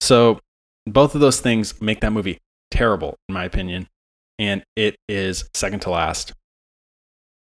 So 0.00 0.40
both 0.84 1.14
of 1.14 1.20
those 1.20 1.40
things 1.40 1.80
make 1.80 2.00
that 2.00 2.12
movie 2.12 2.38
terrible, 2.70 3.16
in 3.28 3.34
my 3.34 3.44
opinion. 3.44 3.88
And 4.38 4.64
it 4.74 4.96
is 5.08 5.48
second 5.54 5.80
to 5.80 5.90
last. 5.90 6.32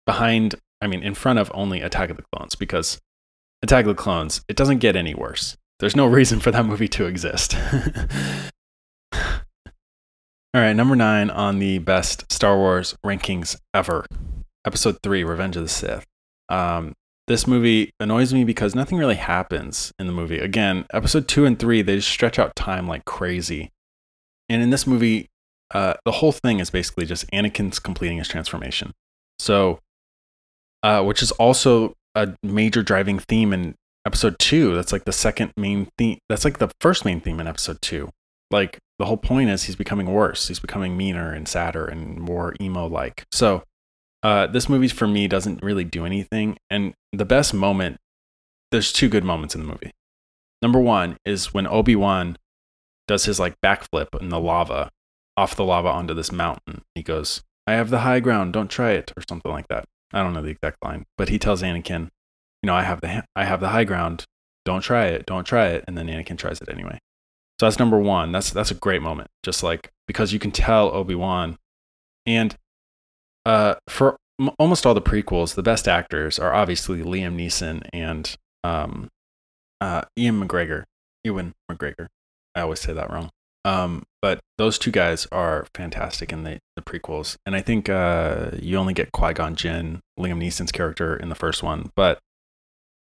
Behind, 0.07 0.55
I 0.81 0.87
mean, 0.87 1.03
in 1.03 1.13
front 1.13 1.37
of 1.37 1.51
only 1.53 1.81
Attack 1.81 2.09
of 2.09 2.17
the 2.17 2.25
Clones, 2.33 2.55
because 2.55 2.99
Attack 3.61 3.85
of 3.85 3.95
the 3.95 4.01
Clones, 4.01 4.41
it 4.47 4.55
doesn't 4.55 4.79
get 4.79 4.95
any 4.95 5.13
worse. 5.13 5.55
There's 5.79 5.95
no 5.95 6.07
reason 6.07 6.39
for 6.39 6.49
that 6.49 6.65
movie 6.65 6.87
to 6.89 7.05
exist. 7.05 7.55
All 10.51 10.61
right, 10.61 10.75
number 10.75 10.95
nine 10.95 11.29
on 11.29 11.59
the 11.59 11.77
best 11.77 12.31
Star 12.31 12.57
Wars 12.57 12.95
rankings 13.05 13.55
ever. 13.71 14.03
Episode 14.65 14.97
three, 15.03 15.23
Revenge 15.23 15.55
of 15.55 15.61
the 15.61 15.69
Sith. 15.69 16.05
Um, 16.49 16.93
this 17.27 17.45
movie 17.45 17.91
annoys 17.99 18.33
me 18.33 18.43
because 18.43 18.73
nothing 18.73 18.97
really 18.97 19.13
happens 19.13 19.91
in 19.99 20.07
the 20.07 20.11
movie. 20.11 20.39
Again, 20.39 20.87
episode 20.91 21.27
two 21.27 21.45
and 21.45 21.59
three, 21.59 21.83
they 21.83 21.97
just 21.97 22.09
stretch 22.09 22.39
out 22.39 22.55
time 22.55 22.87
like 22.87 23.05
crazy. 23.05 23.69
And 24.49 24.63
in 24.63 24.71
this 24.71 24.87
movie, 24.87 25.27
uh, 25.69 25.93
the 26.03 26.13
whole 26.13 26.31
thing 26.31 26.59
is 26.59 26.71
basically 26.71 27.05
just 27.05 27.29
Anakin's 27.29 27.77
completing 27.77 28.17
his 28.17 28.27
transformation. 28.27 28.93
So, 29.37 29.77
uh, 30.81 31.03
which 31.03 31.21
is 31.21 31.29
also 31.33 31.93
a 32.15 32.35
major 32.41 32.81
driving 32.81 33.19
theme 33.19 33.53
in 33.53 33.75
episode 34.03 34.39
two. 34.39 34.73
That's 34.73 34.91
like 34.91 35.05
the 35.05 35.11
second 35.11 35.51
main 35.55 35.89
theme. 35.95 36.17
That's 36.27 36.43
like 36.43 36.57
the 36.57 36.71
first 36.81 37.05
main 37.05 37.21
theme 37.21 37.39
in 37.39 37.45
episode 37.45 37.83
two. 37.83 38.09
Like 38.51 38.79
the 38.97 39.05
whole 39.05 39.17
point 39.17 39.49
is 39.49 39.63
he's 39.63 39.75
becoming 39.75 40.11
worse. 40.11 40.47
He's 40.47 40.59
becoming 40.59 40.97
meaner 40.97 41.33
and 41.33 41.47
sadder 41.47 41.85
and 41.85 42.17
more 42.19 42.55
emo 42.59 42.87
like. 42.87 43.23
So, 43.31 43.63
uh, 44.23 44.47
this 44.47 44.67
movie 44.67 44.87
for 44.87 45.07
me 45.07 45.27
doesn't 45.27 45.63
really 45.63 45.83
do 45.83 46.05
anything. 46.05 46.57
And 46.69 46.93
the 47.13 47.25
best 47.25 47.53
moment, 47.53 47.97
there's 48.71 48.91
two 48.91 49.07
good 49.07 49.23
moments 49.23 49.55
in 49.55 49.61
the 49.61 49.67
movie. 49.67 49.91
Number 50.61 50.79
one 50.79 51.17
is 51.25 51.53
when 51.53 51.67
Obi 51.67 51.95
Wan 51.95 52.37
does 53.07 53.25
his 53.25 53.39
like 53.39 53.55
backflip 53.63 54.07
in 54.19 54.29
the 54.29 54.39
lava, 54.39 54.89
off 55.37 55.55
the 55.55 55.63
lava 55.63 55.87
onto 55.87 56.13
this 56.13 56.31
mountain. 56.31 56.81
He 56.95 57.01
goes, 57.01 57.41
"I 57.65 57.73
have 57.73 57.89
the 57.89 57.99
high 57.99 58.19
ground. 58.19 58.53
Don't 58.53 58.69
try 58.69 58.91
it," 58.91 59.13
or 59.15 59.23
something 59.29 59.51
like 59.51 59.67
that. 59.69 59.85
I 60.11 60.21
don't 60.21 60.33
know 60.33 60.41
the 60.41 60.49
exact 60.49 60.83
line, 60.83 61.05
but 61.17 61.29
he 61.29 61.39
tells 61.39 61.61
Anakin, 61.61 62.09
"You 62.61 62.67
know, 62.67 62.75
I 62.75 62.83
have 62.83 63.01
the 63.01 63.23
I 63.35 63.45
have 63.45 63.61
the 63.61 63.69
high 63.69 63.85
ground. 63.85 64.25
Don't 64.65 64.81
try 64.81 65.05
it. 65.05 65.25
Don't 65.25 65.45
try 65.45 65.67
it." 65.67 65.85
And 65.87 65.97
then 65.97 66.07
Anakin 66.07 66.37
tries 66.37 66.61
it 66.61 66.69
anyway. 66.69 66.99
So 67.59 67.65
that's 67.65 67.79
number 67.79 67.99
one. 67.99 68.31
That's 68.31 68.51
that's 68.51 68.71
a 68.71 68.75
great 68.75 69.01
moment. 69.01 69.29
Just 69.43 69.63
like 69.63 69.91
because 70.07 70.31
you 70.31 70.39
can 70.39 70.51
tell 70.51 70.93
Obi 70.93 71.15
Wan, 71.15 71.57
and 72.25 72.55
uh, 73.45 73.75
for 73.89 74.17
m- 74.39 74.51
almost 74.57 74.85
all 74.85 74.93
the 74.93 75.01
prequels, 75.01 75.55
the 75.55 75.63
best 75.63 75.87
actors 75.87 76.39
are 76.39 76.53
obviously 76.53 77.01
Liam 77.01 77.35
Neeson 77.35 77.83
and 77.91 78.35
um, 78.63 79.09
uh, 79.81 80.03
Ian 80.17 80.41
McGregor. 80.41 80.83
Ewan 81.23 81.53
McGregor. 81.69 82.07
I 82.55 82.61
always 82.61 82.79
say 82.79 82.93
that 82.93 83.11
wrong. 83.11 83.29
Um, 83.65 84.03
but 84.21 84.39
those 84.57 84.79
two 84.79 84.91
guys 84.91 85.27
are 85.31 85.67
fantastic 85.75 86.31
in 86.31 86.43
the, 86.43 86.59
the 86.75 86.81
prequels. 86.81 87.35
And 87.45 87.55
I 87.55 87.61
think 87.61 87.89
uh, 87.89 88.51
you 88.59 88.77
only 88.77 88.93
get 88.93 89.11
Qui 89.11 89.33
Gon 89.33 89.55
Jinn, 89.55 89.99
Liam 90.17 90.41
Neeson's 90.41 90.71
character, 90.71 91.15
in 91.15 91.29
the 91.29 91.35
first 91.35 91.61
one. 91.61 91.91
But 91.95 92.19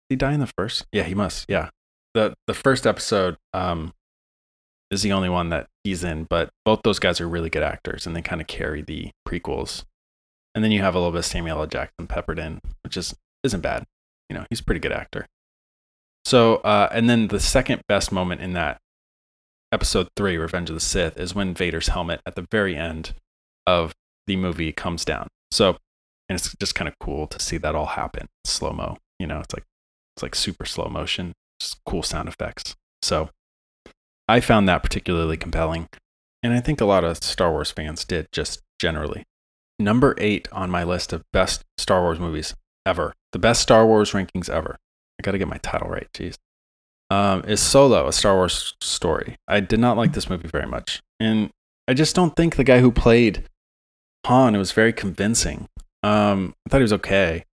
did 0.09 0.15
he 0.15 0.17
die 0.17 0.33
in 0.33 0.41
the 0.41 0.51
first? 0.59 0.87
Yeah, 0.93 1.03
he 1.03 1.15
must. 1.15 1.47
Yeah. 1.49 1.69
The 2.15 2.35
the 2.47 2.55
first 2.55 2.87
episode 2.87 3.37
um, 3.53 3.93
is 4.91 5.03
the 5.03 5.13
only 5.13 5.29
one 5.29 5.51
that 5.51 5.67
he's 5.85 6.03
in, 6.05 6.25
but 6.25 6.51
both 6.65 6.81
those 6.83 6.99
guys 6.99 7.21
are 7.21 7.29
really 7.29 7.51
good 7.51 7.63
actors 7.63 8.07
and 8.07 8.17
they 8.17 8.23
kind 8.23 8.41
of 8.41 8.47
carry 8.47 8.83
the 8.83 9.11
prequels. 9.27 9.85
And 10.55 10.65
then 10.65 10.73
you 10.73 10.81
have 10.81 10.95
a 10.95 10.99
little 10.99 11.13
bit 11.13 11.19
of 11.19 11.27
Samuel 11.27 11.61
L. 11.61 11.67
Jackson 11.67 12.07
peppered 12.07 12.39
in, 12.39 12.61
which 12.83 12.97
is 12.97 13.15
isn't 13.45 13.61
bad. 13.61 13.85
You 14.29 14.37
know, 14.37 14.47
he's 14.51 14.61
a 14.61 14.65
pretty 14.65 14.81
good 14.81 14.93
actor. 14.93 15.27
So, 16.25 16.57
uh, 16.57 16.89
and 16.93 17.09
then 17.09 17.29
the 17.29 17.41
second 17.41 17.83
best 17.89 18.13
moment 18.13 18.41
in 18.41 18.53
that 18.55 18.79
episode 19.73 20.09
three, 20.17 20.37
Revenge 20.37 20.71
of 20.71 20.75
the 20.75 20.81
Sith, 20.81 21.19
is 21.19 21.35
when 21.35 21.55
Vader's 21.55 21.89
helmet 21.89 22.21
at 22.27 22.35
the 22.35 22.47
very 22.51 22.77
end 22.77 23.15
of 23.67 23.95
the 24.27 24.37
movie 24.37 24.73
comes 24.73 25.05
down. 25.05 25.29
So, 25.51 25.79
and 26.29 26.39
it's 26.39 26.55
just 26.57 26.75
kind 26.75 26.89
of 26.89 26.95
cool 27.01 27.27
to 27.29 27.41
see 27.41 27.57
that 27.59 27.75
all 27.75 27.87
happen 27.87 28.27
slow 28.45 28.73
mo. 28.73 28.99
You 29.19 29.27
know, 29.27 29.41
it's 29.41 29.55
like 29.55 29.65
it's 30.17 30.23
like 30.23 30.35
super 30.35 30.65
slow 30.65 30.89
motion, 30.89 31.33
just 31.61 31.79
cool 31.87 32.03
sound 32.03 32.29
effects. 32.29 32.75
So, 33.03 33.31
I 34.29 34.41
found 34.41 34.69
that 34.69 34.83
particularly 34.83 35.37
compelling, 35.37 35.89
and 36.43 36.53
I 36.53 36.61
think 36.61 36.81
a 36.81 36.85
lot 36.85 37.05
of 37.05 37.23
Star 37.23 37.51
Wars 37.51 37.71
fans 37.71 38.05
did 38.05 38.29
just 38.33 38.61
generally. 38.79 39.25
Number 39.79 40.15
eight 40.19 40.49
on 40.53 40.71
my 40.71 40.85
list 40.85 41.13
of 41.13 41.23
best 41.33 41.65
Star 41.79 42.03
Wars 42.03 42.19
movies 42.19 42.55
ever, 42.85 43.15
the 43.33 43.39
best 43.39 43.63
Star 43.63 43.87
Wars 43.87 44.13
rankings 44.13 44.51
ever. 44.51 44.77
I 45.19 45.23
got 45.23 45.33
to 45.33 45.39
get 45.39 45.49
my 45.49 45.59
title 45.59 45.89
right. 45.89 46.09
Jeez 46.13 46.37
um, 47.11 47.45
is 47.47 47.61
Solo, 47.61 48.07
a 48.07 48.13
Star 48.13 48.35
Wars 48.35 48.75
story. 48.81 49.37
I 49.47 49.61
did 49.61 49.81
not 49.81 49.97
like 49.97 50.13
this 50.13 50.29
movie 50.29 50.49
very 50.49 50.67
much. 50.67 51.01
And 51.21 51.51
I 51.87 51.95
just 51.95 52.15
don't 52.15 52.37
think 52.37 52.57
the 52.57 52.65
guy 52.65 52.81
who 52.81 52.93
played 52.93 53.45
Han 54.27 54.57
was 54.57 54.73
very 54.73 54.93
convincing. 54.93 55.69
Um, 56.03 56.55
I 56.67 56.71
thought 56.71 56.79
he 56.79 56.83
was 56.83 56.93
okay. 56.95 57.45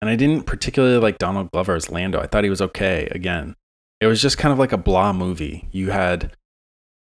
And 0.00 0.08
I 0.08 0.16
didn't 0.16 0.44
particularly 0.44 0.98
like 0.98 1.18
Donald 1.18 1.50
Glover 1.52 1.74
as 1.74 1.90
Lando. 1.90 2.20
I 2.20 2.26
thought 2.26 2.44
he 2.44 2.50
was 2.50 2.62
okay 2.62 3.08
again. 3.10 3.54
It 4.02 4.06
was 4.06 4.20
just 4.20 4.36
kind 4.36 4.52
of 4.52 4.58
like 4.58 4.72
a 4.72 4.76
blah 4.76 5.12
movie. 5.12 5.68
You 5.70 5.92
had 5.92 6.32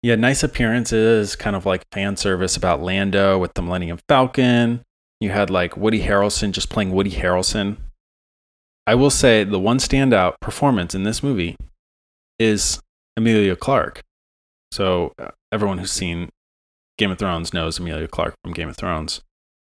you 0.03 0.11
had 0.11 0.21
nice 0.21 0.43
appearances, 0.43 1.37
kind 1.37 1.57
of 1.57 1.65
like 1.65 1.87
fan 1.91 2.19
service 2.19 2.55
about 2.55 2.83
Lando 2.83 3.39
with 3.39 3.55
the 3.55 3.63
Millennium 3.63 3.99
Falcon. 4.11 4.83
You 5.19 5.31
had 5.31 5.49
like 5.49 5.75
Woody 5.75 6.03
Harrelson 6.03 6.53
just 6.53 6.69
playing 6.69 6.93
Woody 6.93 7.13
Harrelson. 7.13 7.79
I 8.87 8.95
will 8.95 9.09
say 9.09 9.43
the 9.43 9.59
one 9.59 9.79
standout 9.79 10.35
performance 10.43 10.95
in 10.95 11.05
this 11.05 11.23
movie 11.23 11.57
is 12.39 12.79
Emilia 13.17 13.57
Clarke. 13.57 14.03
So 14.71 15.15
uh, 15.19 15.31
everyone 15.51 15.79
who's 15.79 15.93
seen 15.93 16.29
Game 16.99 17.11
of 17.11 17.19
Thrones 17.19 17.55
knows 17.55 17.79
Emilia 17.79 18.07
Clarke 18.07 18.35
from 18.45 18.53
Game 18.53 18.69
of 18.69 18.77
Thrones. 18.77 19.23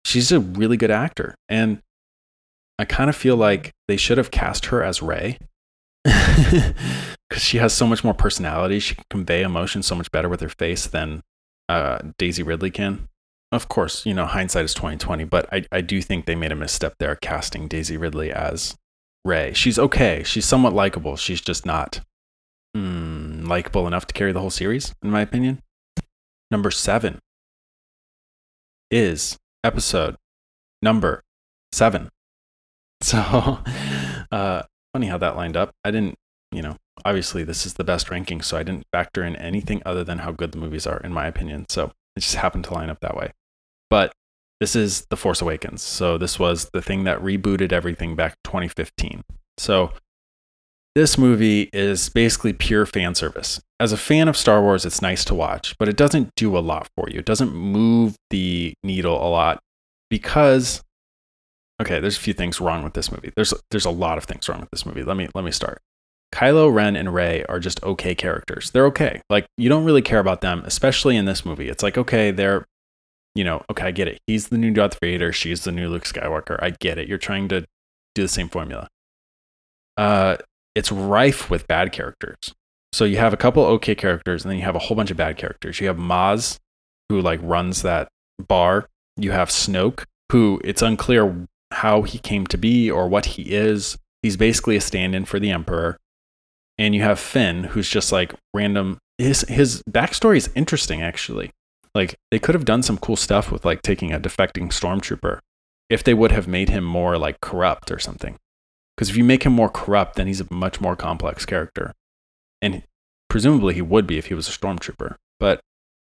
She's 0.03 0.34
a 0.34 0.41
really 0.41 0.75
good 0.75 0.91
actor, 0.91 1.34
and 1.48 1.79
I 2.77 2.84
kind 2.84 3.10
of 3.10 3.15
feel 3.15 3.38
like 3.38 3.72
they 3.88 3.95
should 3.95 4.17
have 4.17 4.31
cast 4.31 4.65
her 4.65 4.84
as 4.84 5.01
Rey 5.01 5.38
because 7.29 7.41
she 7.41 7.57
has 7.57 7.74
so 7.74 7.88
much 7.88 8.03
more 8.03 8.13
personality. 8.13 8.79
She 8.79 8.95
can 8.95 9.05
convey 9.09 9.41
emotion 9.41 9.81
so 9.81 9.95
much 9.95 10.12
better 10.12 10.29
with 10.29 10.41
her 10.41 10.50
face 10.50 10.85
than 10.85 11.24
uh, 11.67 12.00
Daisy 12.19 12.43
Ridley 12.43 12.69
can. 12.69 13.07
Of 13.51 13.69
course, 13.69 14.05
you 14.05 14.13
know 14.13 14.25
hindsight 14.25 14.65
is 14.65 14.74
twenty 14.74 14.97
twenty, 14.97 15.24
but 15.24 15.51
I 15.51 15.65
I 15.71 15.81
do 15.81 16.01
think 16.01 16.25
they 16.25 16.35
made 16.35 16.51
a 16.51 16.55
misstep 16.55 16.95
there 17.00 17.15
casting 17.15 17.67
Daisy 17.67 17.97
Ridley 17.97 18.31
as 18.31 18.75
Rey. 19.24 19.53
She's 19.53 19.79
okay. 19.79 20.24
She's 20.24 20.45
somewhat 20.45 20.74
likable. 20.74 21.15
She's 21.15 21.41
just 21.41 21.65
not 21.65 22.01
mm, 22.77 23.47
likable 23.47 23.88
enough 23.88 24.05
to 24.07 24.13
carry 24.13 24.31
the 24.31 24.41
whole 24.41 24.50
series, 24.51 24.93
in 25.01 25.09
my 25.09 25.21
opinion. 25.21 25.62
Number 26.51 26.69
seven 26.69 27.19
is 28.91 29.38
episode 29.63 30.17
number 30.81 31.24
seven. 31.71 32.09
So, 33.01 33.59
uh, 34.31 34.63
funny 34.96 35.08
how 35.08 35.18
that 35.18 35.36
lined 35.36 35.58
up. 35.58 35.75
I 35.84 35.92
didn't, 35.92 36.16
you 36.54 36.62
know, 36.62 36.78
obviously 37.04 37.44
this 37.44 37.66
is 37.66 37.74
the 37.74 37.84
best 37.84 38.10
ranking, 38.10 38.40
so 38.42 38.56
I 38.56 38.64
didn't 38.64 38.86
factor 38.94 39.25
in 39.25 39.36
anything 39.36 39.82
other 39.86 40.06
than 40.06 40.20
how 40.20 40.32
good 40.32 40.54
the 40.54 40.58
movies 40.58 40.88
are, 40.88 41.02
in 41.02 41.12
my 41.12 41.28
opinion. 41.28 41.66
So 41.68 41.92
it 42.16 42.22
just 42.22 42.36
happened 42.36 42.64
to 42.64 42.74
line 42.74 42.90
up 42.90 43.02
that 43.02 43.18
way. 43.18 43.34
But 43.90 44.14
this 44.62 44.74
is 44.74 45.06
The 45.10 45.18
Force 45.18 45.42
Awakens. 45.42 45.82
So 45.82 46.18
this 46.18 46.40
was 46.40 46.70
the 46.72 46.82
thing 46.82 47.04
that 47.04 47.22
rebooted 47.22 47.74
everything 47.74 48.16
back 48.16 48.38
2015. 48.46 49.24
So 49.58 49.92
this 50.96 51.18
movie 51.18 51.70
is 51.74 52.08
basically 52.08 52.54
pure 52.54 52.86
fan 52.86 53.16
service. 53.16 53.62
As 53.82 53.92
a 53.92 53.98
fan 53.98 54.30
of 54.30 54.38
Star 54.38 54.62
Wars, 54.62 54.86
it's 54.86 55.02
nice 55.02 55.25
to 55.25 55.36
watch, 55.36 55.78
but 55.78 55.90
it 55.90 55.98
doesn't 55.98 56.34
do 56.38 56.58
a 56.58 56.60
lot 56.60 56.88
for 56.96 57.10
you. 57.10 57.20
It 57.20 57.25
doesn't 57.25 57.54
move 57.54 58.16
the 58.30 58.74
needle 58.82 59.16
a 59.16 59.28
lot 59.28 59.60
because 60.10 60.85
okay, 61.82 62.00
there's 62.00 62.17
a 62.17 62.22
few 62.22 62.34
things 62.34 62.62
wrong 62.62 62.84
with 62.84 62.94
this 62.94 63.12
movie. 63.12 63.32
There's 63.36 63.53
there's 63.72 63.86
a 63.86 63.91
lot 63.91 64.17
of 64.17 64.25
things 64.25 64.48
wrong 64.48 64.62
with 64.62 64.72
this 64.72 64.86
movie. 64.86 65.03
Let 65.03 65.17
me 65.17 65.29
let 65.34 65.44
me 65.44 65.51
start. 65.51 65.82
Kylo 66.34 66.74
Ren 66.74 66.96
and 66.96 67.13
Rey 67.13 67.46
are 67.46 67.60
just 67.60 67.82
okay 67.84 68.15
characters. 68.15 68.72
They're 68.72 68.86
okay. 68.88 69.22
Like 69.29 69.48
you 69.58 69.70
don't 69.70 69.86
really 69.86 70.01
care 70.01 70.20
about 70.20 70.41
them, 70.41 70.63
especially 70.65 71.15
in 71.15 71.25
this 71.25 71.46
movie. 71.46 71.70
It's 71.70 71.84
like 71.84 71.98
okay, 71.98 72.32
they're 72.32 72.65
you 73.36 73.44
know, 73.44 73.63
okay, 73.70 73.88
I 73.88 73.91
get 73.91 74.08
it. 74.08 74.20
He's 74.27 74.48
the 74.48 74.58
new 74.58 74.72
Darth 74.72 74.98
Vader, 75.01 75.34
she's 75.34 75.63
the 75.63 75.72
new 75.72 75.89
Luke 75.89 76.05
Skywalker. 76.05 76.58
I 76.62 76.70
get 76.72 76.98
it. 76.98 77.08
You're 77.08 77.17
trying 77.17 77.50
to 77.50 77.65
do 78.13 78.22
the 78.22 78.27
same 78.27 78.50
formula. 78.50 78.88
Uh 79.98 80.38
it's 80.74 80.91
rife 80.91 81.50
with 81.50 81.67
bad 81.67 81.91
characters. 81.91 82.53
So 82.91 83.03
you 83.05 83.17
have 83.17 83.34
a 83.34 83.38
couple 83.38 83.63
okay 83.65 83.96
characters, 83.96 84.44
and 84.44 84.51
then 84.51 84.58
you 84.58 84.65
have 84.65 84.75
a 84.75 84.79
whole 84.79 84.96
bunch 84.96 85.12
of 85.12 85.17
bad 85.17 85.38
characters. 85.38 85.79
You 85.79 85.88
have 85.88 85.98
Maz, 85.98 86.60
who 87.10 87.22
like 87.22 87.39
runs 87.44 87.82
that 87.82 88.08
bar. 88.39 88.88
You 89.17 89.32
have 89.32 89.50
Snoke, 89.50 90.03
who 90.32 90.62
it's 90.63 90.82
unclear 90.82 91.48
how 91.75 92.03
he 92.03 92.17
came 92.17 92.48
to 92.48 92.58
be 92.58 92.89
or 92.89 93.08
what 93.08 93.25
he 93.25 93.44
is. 93.44 93.98
He's 94.22 94.38
basically 94.38 94.75
a 94.75 94.82
stand-in 94.82 95.25
for 95.25 95.39
the 95.39 95.51
Emperor. 95.51 95.98
And 96.77 96.96
you 96.96 97.01
have 97.03 97.20
Finn, 97.20 97.65
who's 97.65 97.89
just 97.89 98.12
like 98.12 98.34
random. 98.53 98.98
His 99.17 99.41
his 99.41 99.82
backstory 99.89 100.38
is 100.38 100.50
interesting, 100.55 101.01
actually. 101.01 101.51
Like 101.94 102.15
they 102.32 102.39
could 102.39 102.55
have 102.55 102.65
done 102.65 102.84
some 102.84 102.98
cool 102.98 103.15
stuff 103.15 103.51
with 103.51 103.63
like 103.63 103.82
taking 103.82 104.12
a 104.12 104.20
defecting 104.20 104.67
stormtrooper 104.67 105.39
if 105.89 106.03
they 106.03 106.13
would 106.13 106.32
have 106.32 106.48
made 106.48 106.70
him 106.70 106.84
more 106.84 107.17
like 107.17 107.39
corrupt 107.39 107.91
or 107.91 108.00
something. 108.00 108.36
Because 108.96 109.10
if 109.10 109.17
you 109.17 109.24
make 109.24 109.44
him 109.44 109.53
more 109.53 109.70
corrupt, 109.70 110.15
then 110.15 110.27
he's 110.27 110.41
a 110.41 110.53
much 110.53 110.82
more 110.82 110.96
complex 110.96 111.46
character. 111.46 111.94
And 112.62 112.84
presumably 113.29 113.74
he 113.74 113.82
would 113.82 114.08
be 114.08 114.17
if 114.17 114.27
he 114.27 114.34
was 114.34 114.48
a 114.48 114.51
stormtrooper. 114.51 115.15
But 115.39 115.60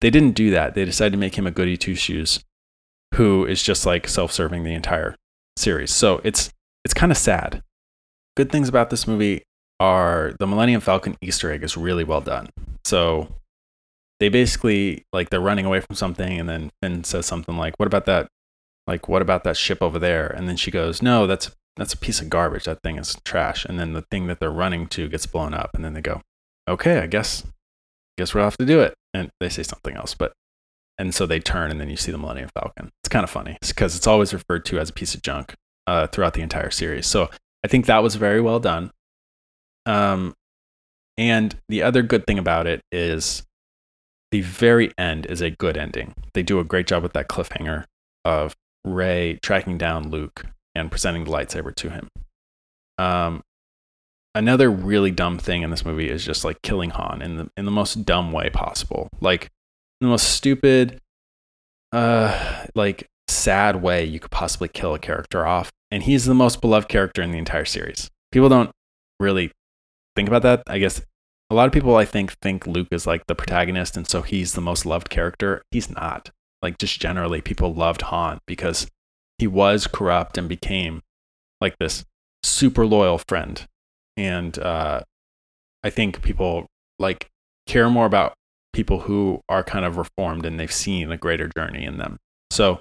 they 0.01 0.09
didn't 0.09 0.31
do 0.31 0.49
that. 0.51 0.73
They 0.73 0.85
decided 0.85 1.11
to 1.11 1.17
make 1.17 1.35
him 1.35 1.47
a 1.47 1.51
goody 1.51 1.77
two 1.77 1.95
shoes 1.95 2.43
who 3.15 3.45
is 3.45 3.63
just 3.63 3.85
like 3.85 4.07
self 4.07 4.31
serving 4.31 4.63
the 4.63 4.73
entire 4.73 5.15
series. 5.57 5.91
So 5.91 6.21
it's 6.23 6.51
it's 6.85 6.93
kind 6.93 7.11
of 7.11 7.17
sad. 7.17 7.61
Good 8.35 8.51
things 8.51 8.69
about 8.69 8.89
this 8.89 9.07
movie 9.07 9.43
are 9.79 10.33
the 10.39 10.47
Millennium 10.47 10.81
Falcon 10.81 11.15
Easter 11.21 11.51
egg 11.51 11.63
is 11.63 11.77
really 11.77 12.03
well 12.03 12.21
done. 12.21 12.49
So 12.85 13.35
they 14.19 14.29
basically 14.29 15.05
like 15.13 15.29
they're 15.29 15.39
running 15.39 15.65
away 15.65 15.81
from 15.81 15.95
something 15.95 16.39
and 16.39 16.47
then 16.47 16.71
Finn 16.81 17.03
says 17.03 17.25
something 17.25 17.57
like, 17.57 17.73
What 17.77 17.87
about 17.87 18.05
that 18.05 18.27
like 18.85 19.07
what 19.07 19.21
about 19.21 19.43
that 19.43 19.57
ship 19.57 19.81
over 19.81 19.99
there? 19.99 20.27
And 20.27 20.47
then 20.47 20.57
she 20.57 20.71
goes, 20.71 21.01
No, 21.01 21.27
that's 21.27 21.51
that's 21.77 21.93
a 21.93 21.97
piece 21.97 22.19
of 22.21 22.29
garbage. 22.29 22.65
That 22.65 22.81
thing 22.81 22.97
is 22.97 23.17
trash. 23.23 23.63
And 23.63 23.79
then 23.79 23.93
the 23.93 24.01
thing 24.01 24.27
that 24.27 24.39
they're 24.39 24.49
running 24.49 24.87
to 24.87 25.07
gets 25.07 25.25
blown 25.25 25.53
up. 25.53 25.71
And 25.73 25.85
then 25.85 25.93
they 25.93 26.01
go, 26.01 26.21
okay, 26.67 26.99
I 26.99 27.07
guess, 27.07 27.43
guess 28.17 28.33
we'll 28.33 28.43
have 28.43 28.57
to 28.57 28.65
do 28.65 28.81
it. 28.81 28.95
And 29.13 29.29
they 29.39 29.49
say 29.49 29.63
something 29.63 29.95
else, 29.95 30.13
but, 30.15 30.33
and 30.97 31.13
so 31.13 31.25
they 31.25 31.39
turn 31.39 31.71
and 31.71 31.79
then 31.79 31.89
you 31.89 31.97
see 31.97 32.11
the 32.11 32.17
Millennium 32.17 32.49
Falcon. 32.53 32.91
It's 33.01 33.09
kind 33.09 33.23
of 33.23 33.29
funny 33.29 33.57
because 33.65 33.95
it's 33.95 34.07
always 34.07 34.33
referred 34.33 34.65
to 34.65 34.79
as 34.79 34.89
a 34.89 34.93
piece 34.93 35.13
of 35.15 35.21
junk 35.21 35.55
uh, 35.85 36.07
throughout 36.07 36.33
the 36.33 36.41
entire 36.41 36.71
series. 36.71 37.07
So 37.07 37.29
I 37.63 37.67
think 37.67 37.85
that 37.85 38.03
was 38.03 38.15
very 38.15 38.41
well 38.41 38.59
done. 38.59 38.91
Um, 39.85 40.35
and 41.17 41.55
the 41.69 41.81
other 41.83 42.03
good 42.03 42.25
thing 42.25 42.37
about 42.37 42.67
it 42.67 42.81
is 42.91 43.43
the 44.31 44.41
very 44.41 44.91
end 44.97 45.25
is 45.25 45.41
a 45.41 45.49
good 45.49 45.77
ending. 45.77 46.13
They 46.33 46.43
do 46.43 46.59
a 46.59 46.63
great 46.63 46.87
job 46.87 47.03
with 47.03 47.13
that 47.13 47.27
cliffhanger 47.27 47.85
of 48.25 48.55
Rey 48.85 49.39
tracking 49.41 49.77
down 49.77 50.09
Luke 50.09 50.45
and 50.75 50.91
presenting 50.91 51.23
the 51.23 51.31
lightsaber 51.31 51.73
to 51.75 51.89
him. 51.89 52.09
Um, 52.97 53.41
another 54.35 54.69
really 54.69 55.11
dumb 55.11 55.37
thing 55.37 55.61
in 55.61 55.71
this 55.71 55.85
movie 55.85 56.09
is 56.09 56.25
just 56.25 56.43
like 56.43 56.61
killing 56.61 56.91
Han 56.91 57.21
in 57.21 57.37
the 57.37 57.49
in 57.57 57.65
the 57.65 57.71
most 57.71 58.05
dumb 58.05 58.31
way 58.31 58.49
possible, 58.49 59.09
like 59.21 59.49
the 60.01 60.07
most 60.07 60.29
stupid, 60.29 60.99
uh, 61.91 62.65
like 62.75 63.07
sad 63.27 63.81
way 63.81 64.03
you 64.05 64.19
could 64.19 64.31
possibly 64.31 64.67
kill 64.67 64.93
a 64.93 64.99
character 64.99 65.45
off. 65.45 65.71
And 65.89 66.03
he's 66.03 66.25
the 66.25 66.33
most 66.33 66.61
beloved 66.61 66.89
character 66.89 67.21
in 67.21 67.31
the 67.31 67.37
entire 67.37 67.65
series. 67.65 68.09
People 68.31 68.49
don't 68.49 68.71
really 69.19 69.51
think 70.15 70.27
about 70.27 70.41
that. 70.43 70.63
I 70.67 70.79
guess 70.79 71.01
A 71.49 71.55
lot 71.55 71.67
of 71.67 71.71
people, 71.73 71.95
I 71.95 72.03
think, 72.03 72.33
think 72.41 72.67
Luke 72.67 72.89
is 72.91 73.07
like 73.07 73.25
the 73.27 73.35
protagonist, 73.35 73.95
and 73.95 74.07
so 74.07 74.21
he's 74.21 74.53
the 74.53 74.61
most 74.61 74.85
loved 74.85 75.09
character. 75.09 75.63
He's 75.71 75.89
not. 75.89 76.29
Like, 76.61 76.77
just 76.77 76.99
generally, 76.99 77.39
people 77.41 77.73
loved 77.73 78.01
Han 78.03 78.39
because 78.45 78.87
he 79.37 79.47
was 79.47 79.87
corrupt 79.87 80.37
and 80.37 80.49
became 80.49 81.01
like 81.61 81.77
this 81.79 82.03
super 82.43 82.85
loyal 82.85 83.19
friend. 83.29 83.65
And 84.17 84.57
uh, 84.59 85.01
I 85.83 85.89
think 85.89 86.21
people 86.21 86.65
like 86.99 87.27
care 87.65 87.89
more 87.89 88.05
about 88.07 88.33
people 88.77 88.99
who 88.99 89.41
are 89.49 89.63
kind 89.63 89.85
of 89.85 89.97
reformed 89.97 90.45
and 90.45 90.59
they've 90.59 90.71
seen 90.71 91.11
a 91.11 91.17
greater 91.17 91.49
journey 91.57 91.83
in 91.83 91.97
them. 91.97 92.19
So 92.51 92.79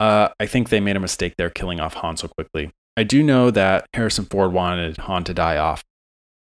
uh, 0.00 0.30
I 0.40 0.46
think 0.46 0.70
they 0.70 0.80
made 0.80 0.96
a 0.96 1.00
mistake 1.00 1.34
there 1.36 1.50
killing 1.50 1.80
off 1.80 1.92
Han 1.94 2.16
so 2.16 2.28
quickly. 2.28 2.70
I 2.96 3.04
do 3.04 3.22
know 3.22 3.50
that 3.50 3.84
Harrison 3.92 4.24
Ford 4.24 4.54
wanted 4.54 4.96
Han 4.96 5.24
to 5.24 5.34
die 5.34 5.58
off 5.58 5.84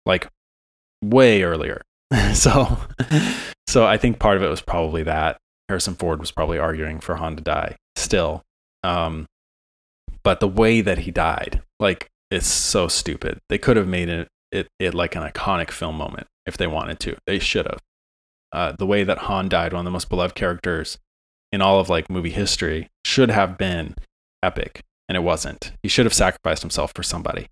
like 0.05 0.29
way 1.03 1.43
earlier. 1.43 1.81
so 2.33 2.77
so 3.67 3.85
I 3.85 3.97
think 3.97 4.19
part 4.19 4.37
of 4.37 4.43
it 4.43 4.47
was 4.47 4.61
probably 4.61 5.03
that 5.03 5.37
Harrison 5.67 5.95
Ford 5.95 6.21
was 6.21 6.31
probably 6.31 6.57
arguing 6.57 7.01
for 7.01 7.15
Han 7.15 7.35
to 7.35 7.43
die 7.43 7.75
still. 7.97 8.41
Um, 8.85 9.25
but 10.23 10.39
the 10.39 10.47
way 10.47 10.79
that 10.79 10.99
he 10.99 11.11
died, 11.11 11.61
like, 11.79 12.07
it's 12.31 12.47
so 12.47 12.87
stupid. 12.87 13.39
They 13.49 13.57
could 13.57 13.75
have 13.75 13.87
made 13.87 14.07
it, 14.07 14.29
it, 14.51 14.67
it 14.79 14.93
like 14.93 15.15
an 15.15 15.23
iconic 15.23 15.71
film 15.71 15.97
moment 15.97 16.27
if 16.45 16.57
they 16.57 16.67
wanted 16.67 16.99
to. 17.01 17.17
They 17.27 17.37
should 17.37 17.65
have. 17.65 17.81
Uh, 18.51 18.71
the 18.71 18.85
way 18.85 19.03
that 19.03 19.19
Han 19.19 19.49
died, 19.49 19.73
one 19.73 19.81
of 19.81 19.85
the 19.85 19.91
most 19.91 20.09
beloved 20.09 20.35
characters 20.35 20.97
in 21.51 21.61
all 21.61 21.79
of 21.79 21.89
like 21.89 22.09
movie 22.09 22.31
history, 22.31 22.89
should 23.03 23.29
have 23.29 23.57
been 23.57 23.95
epic, 24.43 24.81
and 25.09 25.15
it 25.15 25.21
wasn't. 25.21 25.71
He 25.83 25.89
should 25.89 26.05
have 26.05 26.13
sacrificed 26.13 26.61
himself 26.61 26.91
for 26.95 27.03
somebody. 27.03 27.47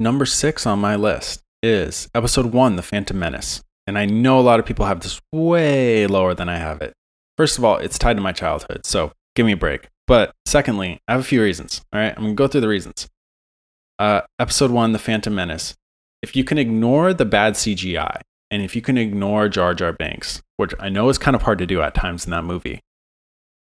Number 0.00 0.26
six 0.26 0.66
on 0.66 0.78
my 0.78 0.96
list 0.96 1.42
is 1.62 2.08
Episode 2.14 2.46
One: 2.46 2.76
The 2.76 2.82
Phantom 2.82 3.18
Menace, 3.18 3.62
and 3.86 3.98
I 3.98 4.06
know 4.06 4.38
a 4.38 4.42
lot 4.42 4.60
of 4.60 4.66
people 4.66 4.86
have 4.86 5.00
this 5.00 5.20
way 5.32 6.06
lower 6.06 6.34
than 6.34 6.48
I 6.48 6.56
have 6.56 6.80
it. 6.82 6.92
First 7.36 7.58
of 7.58 7.64
all, 7.64 7.76
it's 7.76 7.98
tied 7.98 8.16
to 8.16 8.22
my 8.22 8.32
childhood, 8.32 8.86
so 8.86 9.12
give 9.34 9.46
me 9.46 9.52
a 9.52 9.56
break. 9.56 9.88
But 10.06 10.32
secondly, 10.46 11.00
I 11.08 11.12
have 11.12 11.20
a 11.20 11.24
few 11.24 11.42
reasons. 11.42 11.82
All 11.92 12.00
right, 12.00 12.14
I'm 12.16 12.22
gonna 12.22 12.34
go 12.34 12.48
through 12.48 12.60
the 12.62 12.68
reasons. 12.68 13.08
Uh, 13.98 14.22
episode 14.38 14.70
one, 14.70 14.92
The 14.92 14.98
Phantom 14.98 15.34
Menace. 15.34 15.74
If 16.22 16.36
you 16.36 16.44
can 16.44 16.58
ignore 16.58 17.14
the 17.14 17.24
bad 17.24 17.54
CGI 17.54 18.20
and 18.50 18.62
if 18.62 18.76
you 18.76 18.82
can 18.82 18.96
ignore 18.96 19.48
Jar 19.48 19.74
Jar 19.74 19.92
Binks, 19.92 20.42
which 20.56 20.74
I 20.78 20.88
know 20.88 21.08
is 21.08 21.18
kind 21.18 21.34
of 21.34 21.42
hard 21.42 21.58
to 21.58 21.66
do 21.66 21.82
at 21.82 21.94
times 21.94 22.24
in 22.24 22.30
that 22.30 22.44
movie, 22.44 22.80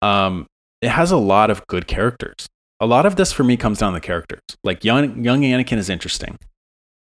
um, 0.00 0.46
it 0.80 0.88
has 0.90 1.10
a 1.10 1.16
lot 1.16 1.50
of 1.50 1.66
good 1.66 1.86
characters. 1.86 2.48
A 2.80 2.86
lot 2.86 3.06
of 3.06 3.16
this 3.16 3.32
for 3.32 3.44
me 3.44 3.56
comes 3.56 3.78
down 3.78 3.92
to 3.92 4.00
the 4.00 4.06
characters. 4.06 4.40
Like 4.64 4.84
young 4.84 5.22
young 5.24 5.42
Anakin 5.42 5.78
is 5.78 5.88
interesting. 5.88 6.38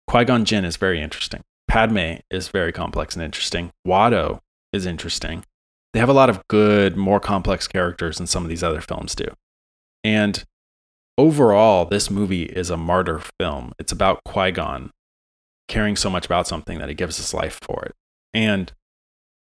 Qui 0.06 0.24
Gon 0.24 0.44
Jinn 0.44 0.64
is 0.64 0.76
very 0.76 1.00
interesting. 1.00 1.42
Padme 1.68 2.16
is 2.30 2.48
very 2.48 2.72
complex 2.72 3.14
and 3.14 3.24
interesting. 3.24 3.70
Watto 3.86 4.40
is 4.72 4.84
interesting. 4.84 5.44
They 5.92 6.00
have 6.00 6.08
a 6.08 6.14
lot 6.14 6.28
of 6.28 6.46
good, 6.48 6.96
more 6.96 7.20
complex 7.20 7.66
characters 7.66 8.18
than 8.18 8.26
some 8.26 8.42
of 8.42 8.48
these 8.48 8.62
other 8.62 8.80
films 8.80 9.14
do. 9.14 9.26
And 10.04 10.44
overall, 11.16 11.84
this 11.84 12.10
movie 12.10 12.44
is 12.44 12.70
a 12.70 12.76
martyr 12.76 13.22
film. 13.38 13.72
It's 13.78 13.92
about 13.92 14.20
Qui 14.24 14.50
Gon 14.50 14.90
caring 15.70 15.94
so 15.94 16.10
much 16.10 16.26
about 16.26 16.48
something 16.48 16.78
that 16.78 16.88
he 16.88 16.94
gives 16.94 17.16
his 17.16 17.32
life 17.32 17.58
for 17.62 17.84
it. 17.84 17.94
And 18.34 18.72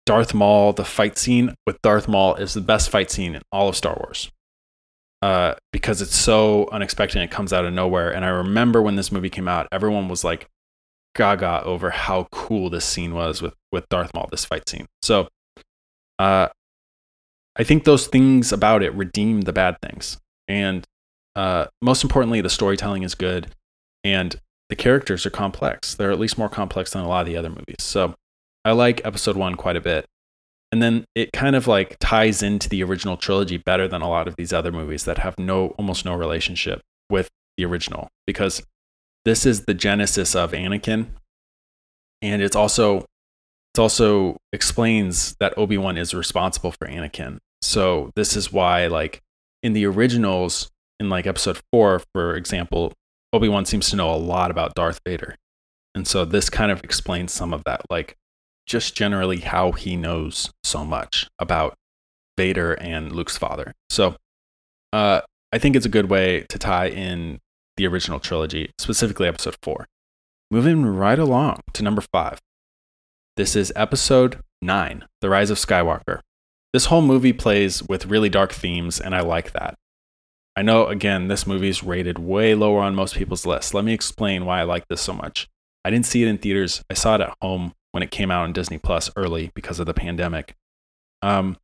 Darth 0.04 0.34
Maul, 0.34 0.74
the 0.74 0.84
fight 0.84 1.16
scene 1.16 1.54
with 1.66 1.80
Darth 1.80 2.06
Maul 2.06 2.34
is 2.34 2.52
the 2.52 2.60
best 2.60 2.90
fight 2.90 3.10
scene 3.10 3.34
in 3.34 3.42
all 3.50 3.68
of 3.68 3.76
Star 3.76 3.96
Wars. 3.98 4.30
Uh, 5.22 5.54
because 5.72 6.02
it's 6.02 6.16
so 6.16 6.68
unexpected 6.70 7.22
it 7.22 7.30
comes 7.30 7.52
out 7.52 7.64
of 7.64 7.72
nowhere. 7.72 8.12
And 8.12 8.24
I 8.24 8.28
remember 8.28 8.82
when 8.82 8.96
this 8.96 9.10
movie 9.10 9.30
came 9.30 9.48
out, 9.48 9.68
everyone 9.72 10.08
was 10.08 10.22
like 10.22 10.48
gaga 11.14 11.62
over 11.64 11.90
how 11.90 12.28
cool 12.30 12.68
this 12.68 12.84
scene 12.84 13.14
was 13.14 13.40
with, 13.40 13.54
with 13.70 13.88
Darth 13.88 14.12
Maul, 14.12 14.28
this 14.30 14.44
fight 14.44 14.68
scene. 14.68 14.86
So 15.00 15.28
uh, 16.18 16.48
I 17.56 17.64
think 17.64 17.84
those 17.84 18.06
things 18.06 18.52
about 18.52 18.82
it 18.82 18.92
redeem 18.94 19.42
the 19.42 19.52
bad 19.52 19.76
things. 19.80 20.18
And 20.46 20.84
uh, 21.34 21.66
most 21.80 22.02
importantly, 22.02 22.42
the 22.42 22.50
storytelling 22.50 23.02
is 23.02 23.14
good. 23.14 23.46
And 24.04 24.36
the 24.72 24.76
characters 24.76 25.26
are 25.26 25.30
complex. 25.30 25.94
They're 25.94 26.10
at 26.10 26.18
least 26.18 26.38
more 26.38 26.48
complex 26.48 26.92
than 26.92 27.02
a 27.02 27.06
lot 27.06 27.20
of 27.20 27.26
the 27.26 27.36
other 27.36 27.50
movies. 27.50 27.76
So 27.80 28.14
I 28.64 28.72
like 28.72 29.04
episode 29.04 29.36
one 29.36 29.54
quite 29.54 29.76
a 29.76 29.82
bit. 29.82 30.06
And 30.72 30.82
then 30.82 31.04
it 31.14 31.30
kind 31.34 31.54
of 31.54 31.66
like 31.66 31.98
ties 32.00 32.42
into 32.42 32.70
the 32.70 32.82
original 32.82 33.18
trilogy 33.18 33.58
better 33.58 33.86
than 33.86 34.00
a 34.00 34.08
lot 34.08 34.28
of 34.28 34.36
these 34.36 34.50
other 34.50 34.72
movies 34.72 35.04
that 35.04 35.18
have 35.18 35.38
no 35.38 35.74
almost 35.76 36.06
no 36.06 36.14
relationship 36.14 36.80
with 37.10 37.28
the 37.58 37.66
original 37.66 38.08
because 38.26 38.62
this 39.26 39.44
is 39.44 39.66
the 39.66 39.74
genesis 39.74 40.34
of 40.34 40.52
Anakin 40.52 41.08
and 42.22 42.40
it's 42.40 42.56
also 42.56 43.00
it 43.74 43.78
also 43.78 44.38
explains 44.54 45.36
that 45.38 45.52
Obi-Wan 45.58 45.98
is 45.98 46.14
responsible 46.14 46.72
for 46.72 46.88
Anakin. 46.88 47.36
So 47.60 48.10
this 48.16 48.36
is 48.36 48.50
why 48.50 48.86
like 48.86 49.20
in 49.62 49.74
the 49.74 49.84
originals 49.84 50.70
in 50.98 51.10
like 51.10 51.26
episode 51.26 51.60
4 51.74 52.00
for 52.14 52.36
example 52.36 52.94
Obi 53.32 53.48
Wan 53.48 53.64
seems 53.64 53.88
to 53.90 53.96
know 53.96 54.12
a 54.12 54.16
lot 54.16 54.50
about 54.50 54.74
Darth 54.74 55.00
Vader. 55.06 55.36
And 55.94 56.06
so 56.06 56.24
this 56.24 56.50
kind 56.50 56.70
of 56.70 56.82
explains 56.84 57.32
some 57.32 57.52
of 57.52 57.64
that, 57.64 57.82
like 57.90 58.16
just 58.66 58.94
generally 58.94 59.38
how 59.38 59.72
he 59.72 59.96
knows 59.96 60.50
so 60.64 60.84
much 60.84 61.28
about 61.38 61.74
Vader 62.36 62.74
and 62.74 63.12
Luke's 63.12 63.36
father. 63.36 63.72
So 63.90 64.16
uh, 64.92 65.22
I 65.52 65.58
think 65.58 65.76
it's 65.76 65.86
a 65.86 65.90
good 65.90 66.10
way 66.10 66.46
to 66.48 66.58
tie 66.58 66.88
in 66.88 67.40
the 67.76 67.86
original 67.86 68.20
trilogy, 68.20 68.70
specifically 68.78 69.28
episode 69.28 69.56
four. 69.62 69.86
Moving 70.50 70.84
right 70.84 71.18
along 71.18 71.60
to 71.72 71.82
number 71.82 72.02
five. 72.12 72.38
This 73.36 73.56
is 73.56 73.72
episode 73.74 74.40
nine 74.60 75.06
The 75.22 75.30
Rise 75.30 75.50
of 75.50 75.58
Skywalker. 75.58 76.20
This 76.72 76.86
whole 76.86 77.02
movie 77.02 77.32
plays 77.32 77.82
with 77.82 78.06
really 78.06 78.28
dark 78.28 78.52
themes, 78.52 79.00
and 79.00 79.14
I 79.14 79.20
like 79.20 79.52
that. 79.52 79.74
I 80.54 80.62
know, 80.62 80.86
again, 80.86 81.28
this 81.28 81.46
movie 81.46 81.68
is 81.68 81.82
rated 81.82 82.18
way 82.18 82.54
lower 82.54 82.80
on 82.80 82.94
most 82.94 83.14
people's 83.14 83.46
lists. 83.46 83.72
Let 83.72 83.84
me 83.84 83.94
explain 83.94 84.44
why 84.44 84.60
I 84.60 84.64
like 84.64 84.86
this 84.88 85.00
so 85.00 85.14
much. 85.14 85.48
I 85.84 85.90
didn't 85.90 86.06
see 86.06 86.22
it 86.22 86.28
in 86.28 86.38
theaters. 86.38 86.82
I 86.90 86.94
saw 86.94 87.14
it 87.14 87.22
at 87.22 87.34
home 87.40 87.72
when 87.92 88.02
it 88.02 88.10
came 88.10 88.30
out 88.30 88.44
on 88.44 88.52
Disney 88.52 88.78
Plus 88.78 89.10
early 89.16 89.50
because 89.54 89.80
of 89.80 89.86
the 89.86 89.94
pandemic. 89.94 90.54
Um, 91.22 91.56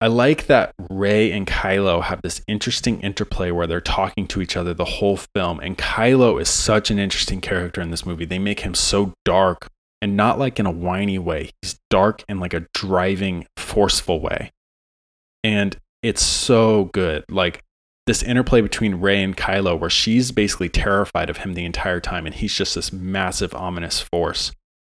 I 0.00 0.06
like 0.06 0.46
that 0.46 0.74
Rey 0.88 1.32
and 1.32 1.46
Kylo 1.46 2.02
have 2.02 2.22
this 2.22 2.40
interesting 2.46 3.00
interplay 3.00 3.50
where 3.50 3.66
they're 3.66 3.80
talking 3.80 4.28
to 4.28 4.40
each 4.40 4.56
other 4.56 4.72
the 4.72 4.84
whole 4.84 5.16
film. 5.16 5.58
And 5.60 5.76
Kylo 5.76 6.40
is 6.40 6.48
such 6.48 6.90
an 6.90 6.98
interesting 6.98 7.40
character 7.40 7.80
in 7.80 7.90
this 7.90 8.06
movie. 8.06 8.24
They 8.24 8.38
make 8.38 8.60
him 8.60 8.74
so 8.74 9.12
dark 9.24 9.68
and 10.00 10.16
not 10.16 10.38
like 10.38 10.60
in 10.60 10.66
a 10.66 10.70
whiny 10.70 11.18
way. 11.18 11.50
He's 11.60 11.78
dark 11.90 12.24
in 12.28 12.38
like 12.38 12.54
a 12.54 12.66
driving, 12.72 13.46
forceful 13.56 14.20
way. 14.20 14.52
And 15.42 15.76
it's 16.02 16.22
so 16.22 16.90
good. 16.92 17.24
Like 17.28 17.64
this 18.08 18.22
interplay 18.22 18.62
between 18.62 18.94
Rey 18.94 19.22
and 19.22 19.36
Kylo, 19.36 19.78
where 19.78 19.90
she's 19.90 20.32
basically 20.32 20.70
terrified 20.70 21.28
of 21.28 21.36
him 21.36 21.52
the 21.52 21.66
entire 21.66 22.00
time, 22.00 22.24
and 22.24 22.34
he's 22.34 22.54
just 22.54 22.74
this 22.74 22.90
massive, 22.90 23.54
ominous 23.54 24.00
force, 24.00 24.50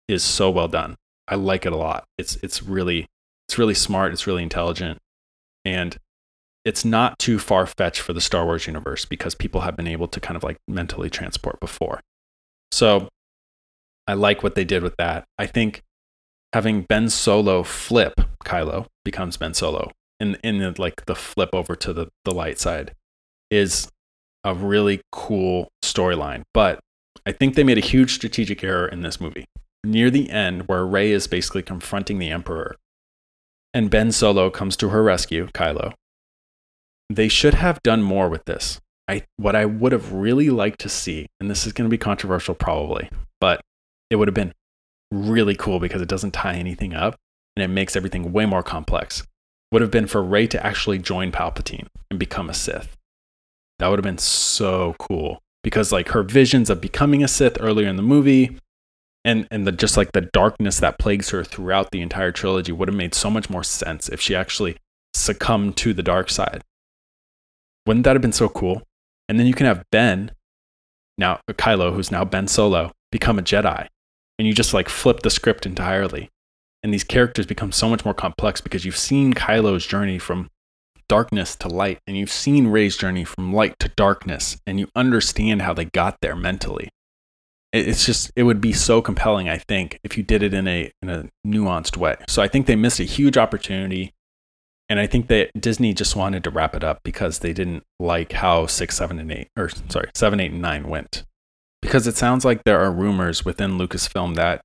is 0.10 0.21
so 0.21 0.49
well 0.49 0.67
done. 0.67 0.97
I 1.25 1.36
like 1.36 1.65
it 1.65 1.71
a 1.71 1.78
lot. 1.78 2.04
It's 2.17 2.36
it's 2.43 2.62
really 2.62 3.08
it's 3.47 3.58
really 3.58 3.73
smart. 3.73 4.12
It's 4.12 4.28
really 4.28 4.43
intelligent, 4.43 4.99
and 5.63 5.95
it's 6.65 6.84
not 6.84 7.17
too 7.17 7.39
far 7.39 7.65
fetched 7.65 8.01
for 8.01 8.12
the 8.12 8.19
Star 8.19 8.43
Wars 8.43 8.67
universe 8.67 9.06
because 9.06 9.34
people 9.34 9.62
have 9.62 9.78
been 9.78 9.88
able 9.88 10.10
to 10.10 10.19
kind 10.19 10.36
of 10.36 10.43
like 10.43 10.58
mentally 10.67 11.10
transport 11.10 11.62
before. 11.62 12.01
So 12.73 13.08
I 14.08 14.15
like 14.15 14.43
what 14.43 14.56
they 14.56 14.65
did 14.65 14.84
with 14.84 14.97
that. 14.97 15.23
I 15.39 15.45
think 15.45 15.84
having 16.51 16.82
Ben 16.82 17.10
Solo 17.10 17.63
flip 17.63 18.19
Kylo 18.43 18.88
becomes 19.06 19.38
Ben 19.38 19.54
Solo 19.54 19.91
in 20.19 20.36
in 20.43 20.58
the, 20.58 20.75
like 20.78 21.06
the 21.06 21.15
flip 21.15 21.51
over 21.54 21.78
to 21.78 21.93
the 21.93 22.10
the 22.25 22.36
light 22.36 22.60
side 22.60 22.91
is 23.49 23.89
a 24.43 24.53
really 24.53 25.01
cool 25.12 25.69
storyline. 25.84 26.43
But 26.53 26.79
I 27.25 27.31
think 27.31 27.55
they 27.55 27.63
made 27.63 27.77
a 27.77 27.81
huge 27.81 28.13
strategic 28.13 28.63
error 28.63 28.88
in 28.88 29.01
this 29.01 29.19
movie. 29.19 29.45
Near 29.84 30.10
the 30.10 30.29
end, 30.29 30.67
where 30.67 30.86
Rey 30.86 31.12
is 31.12 31.27
basically 31.27 31.62
confronting 31.62 32.19
the 32.19 32.29
Emperor 32.29 32.75
and 33.75 33.91
Ben 33.91 34.10
Solo 34.10 34.49
comes 34.49 34.77
to 34.77 34.89
her 34.89 35.03
rescue, 35.03 35.47
Kylo, 35.47 35.93
they 37.10 37.27
should 37.27 37.55
have 37.55 37.84
done 37.84 38.01
more 38.01 38.29
with 38.29 38.45
this. 38.45 38.79
I, 39.08 39.23
what 39.36 39.53
I 39.53 39.65
would 39.65 39.91
have 39.91 40.13
really 40.13 40.49
liked 40.49 40.79
to 40.79 40.89
see, 40.89 41.27
and 41.39 41.51
this 41.51 41.67
is 41.67 41.73
going 41.73 41.88
to 41.88 41.93
be 41.93 41.97
controversial 41.97 42.55
probably, 42.55 43.10
but 43.41 43.60
it 44.10 44.15
would 44.15 44.29
have 44.29 44.34
been 44.34 44.53
really 45.12 45.55
cool 45.55 45.79
because 45.79 46.01
it 46.01 46.08
doesn't 46.08 46.31
tie 46.31 46.55
anything 46.55 46.93
up 46.93 47.15
and 47.55 47.63
it 47.63 47.67
makes 47.67 47.97
everything 47.97 48.31
way 48.31 48.45
more 48.45 48.63
complex, 48.63 49.23
would 49.73 49.81
have 49.81 49.91
been 49.91 50.08
for 50.08 50.23
Rey 50.23 50.47
to 50.47 50.65
actually 50.65 50.97
join 50.97 51.34
Palpatine 51.34 51.88
and 52.10 52.17
become 52.17 52.49
a 52.49 52.53
Sith. 52.53 52.95
That 53.79 53.88
would 53.88 53.99
have 53.99 54.03
been 54.03 54.17
so 54.17 54.95
cool 54.99 55.41
because 55.63 55.91
like 55.91 56.09
her 56.09 56.23
visions 56.23 56.69
of 56.69 56.79
becoming 56.81 57.23
a 57.23 57.27
Sith 57.27 57.57
earlier 57.59 57.88
in 57.88 57.95
the 57.95 58.01
movie 58.01 58.57
and 59.25 59.47
and 59.51 59.65
the 59.67 59.71
just 59.71 59.97
like 59.97 60.11
the 60.11 60.21
darkness 60.21 60.79
that 60.79 60.99
plagues 60.99 61.31
her 61.31 61.43
throughout 61.43 61.91
the 61.91 62.01
entire 62.01 62.31
trilogy 62.31 62.71
would 62.71 62.88
have 62.88 62.95
made 62.95 63.13
so 63.15 63.29
much 63.29 63.49
more 63.49 63.63
sense 63.63 64.07
if 64.07 64.21
she 64.21 64.35
actually 64.35 64.77
succumbed 65.13 65.75
to 65.77 65.93
the 65.93 66.03
dark 66.03 66.29
side. 66.29 66.61
Wouldn't 67.85 68.03
that 68.05 68.15
have 68.15 68.21
been 68.21 68.31
so 68.31 68.49
cool? 68.49 68.83
And 69.27 69.39
then 69.39 69.47
you 69.47 69.53
can 69.53 69.65
have 69.65 69.83
Ben, 69.91 70.31
now 71.17 71.39
uh, 71.47 71.53
Kylo, 71.53 71.93
who's 71.93 72.11
now 72.11 72.23
Ben 72.23 72.47
Solo, 72.47 72.91
become 73.11 73.39
a 73.39 73.41
Jedi. 73.41 73.88
and 74.38 74.47
you 74.47 74.53
just 74.53 74.73
like 74.73 74.89
flip 74.89 75.21
the 75.21 75.29
script 75.29 75.65
entirely. 75.65 76.29
And 76.83 76.93
these 76.93 77.03
characters 77.03 77.45
become 77.47 77.71
so 77.71 77.89
much 77.89 78.05
more 78.05 78.13
complex 78.13 78.61
because 78.61 78.85
you've 78.85 78.97
seen 78.97 79.33
Kylo's 79.33 79.88
journey 79.88 80.19
from 80.19 80.49
darkness 81.07 81.55
to 81.57 81.67
light, 81.67 81.99
and 82.07 82.17
you've 82.17 82.31
seen 82.31 82.67
Rey's 82.67 82.97
journey 82.97 83.23
from 83.23 83.53
light 83.53 83.77
to 83.79 83.89
darkness, 83.89 84.57
and 84.65 84.79
you 84.79 84.87
understand 84.95 85.61
how 85.61 85.73
they 85.73 85.85
got 85.85 86.17
there 86.21 86.35
mentally. 86.35 86.89
It's 87.73 88.05
just 88.05 88.31
it 88.35 88.43
would 88.43 88.61
be 88.61 88.73
so 88.73 89.01
compelling, 89.01 89.49
I 89.49 89.57
think, 89.57 89.99
if 90.03 90.17
you 90.17 90.23
did 90.23 90.43
it 90.43 90.53
in 90.53 90.67
a 90.67 90.91
in 91.01 91.09
a 91.09 91.25
nuanced 91.45 91.97
way. 91.97 92.15
So 92.27 92.41
I 92.41 92.47
think 92.47 92.65
they 92.67 92.75
missed 92.75 92.99
a 92.99 93.03
huge 93.03 93.37
opportunity, 93.37 94.13
and 94.87 94.99
I 94.99 95.07
think 95.07 95.27
that 95.27 95.51
Disney 95.59 95.93
just 95.93 96.15
wanted 96.15 96.43
to 96.45 96.49
wrap 96.49 96.75
it 96.75 96.83
up 96.83 97.01
because 97.03 97.39
they 97.39 97.53
didn't 97.53 97.83
like 97.99 98.31
how 98.33 98.65
six, 98.67 98.95
seven, 98.95 99.19
and 99.19 99.31
eight, 99.31 99.49
or 99.57 99.69
sorry, 99.89 100.09
seven, 100.15 100.39
eight, 100.39 100.51
and 100.51 100.61
nine 100.61 100.87
went. 100.87 101.23
Because 101.81 102.07
it 102.07 102.15
sounds 102.15 102.45
like 102.45 102.63
there 102.63 102.79
are 102.79 102.91
rumors 102.91 103.45
within 103.45 103.77
Lucasfilm 103.77 104.35
that 104.35 104.61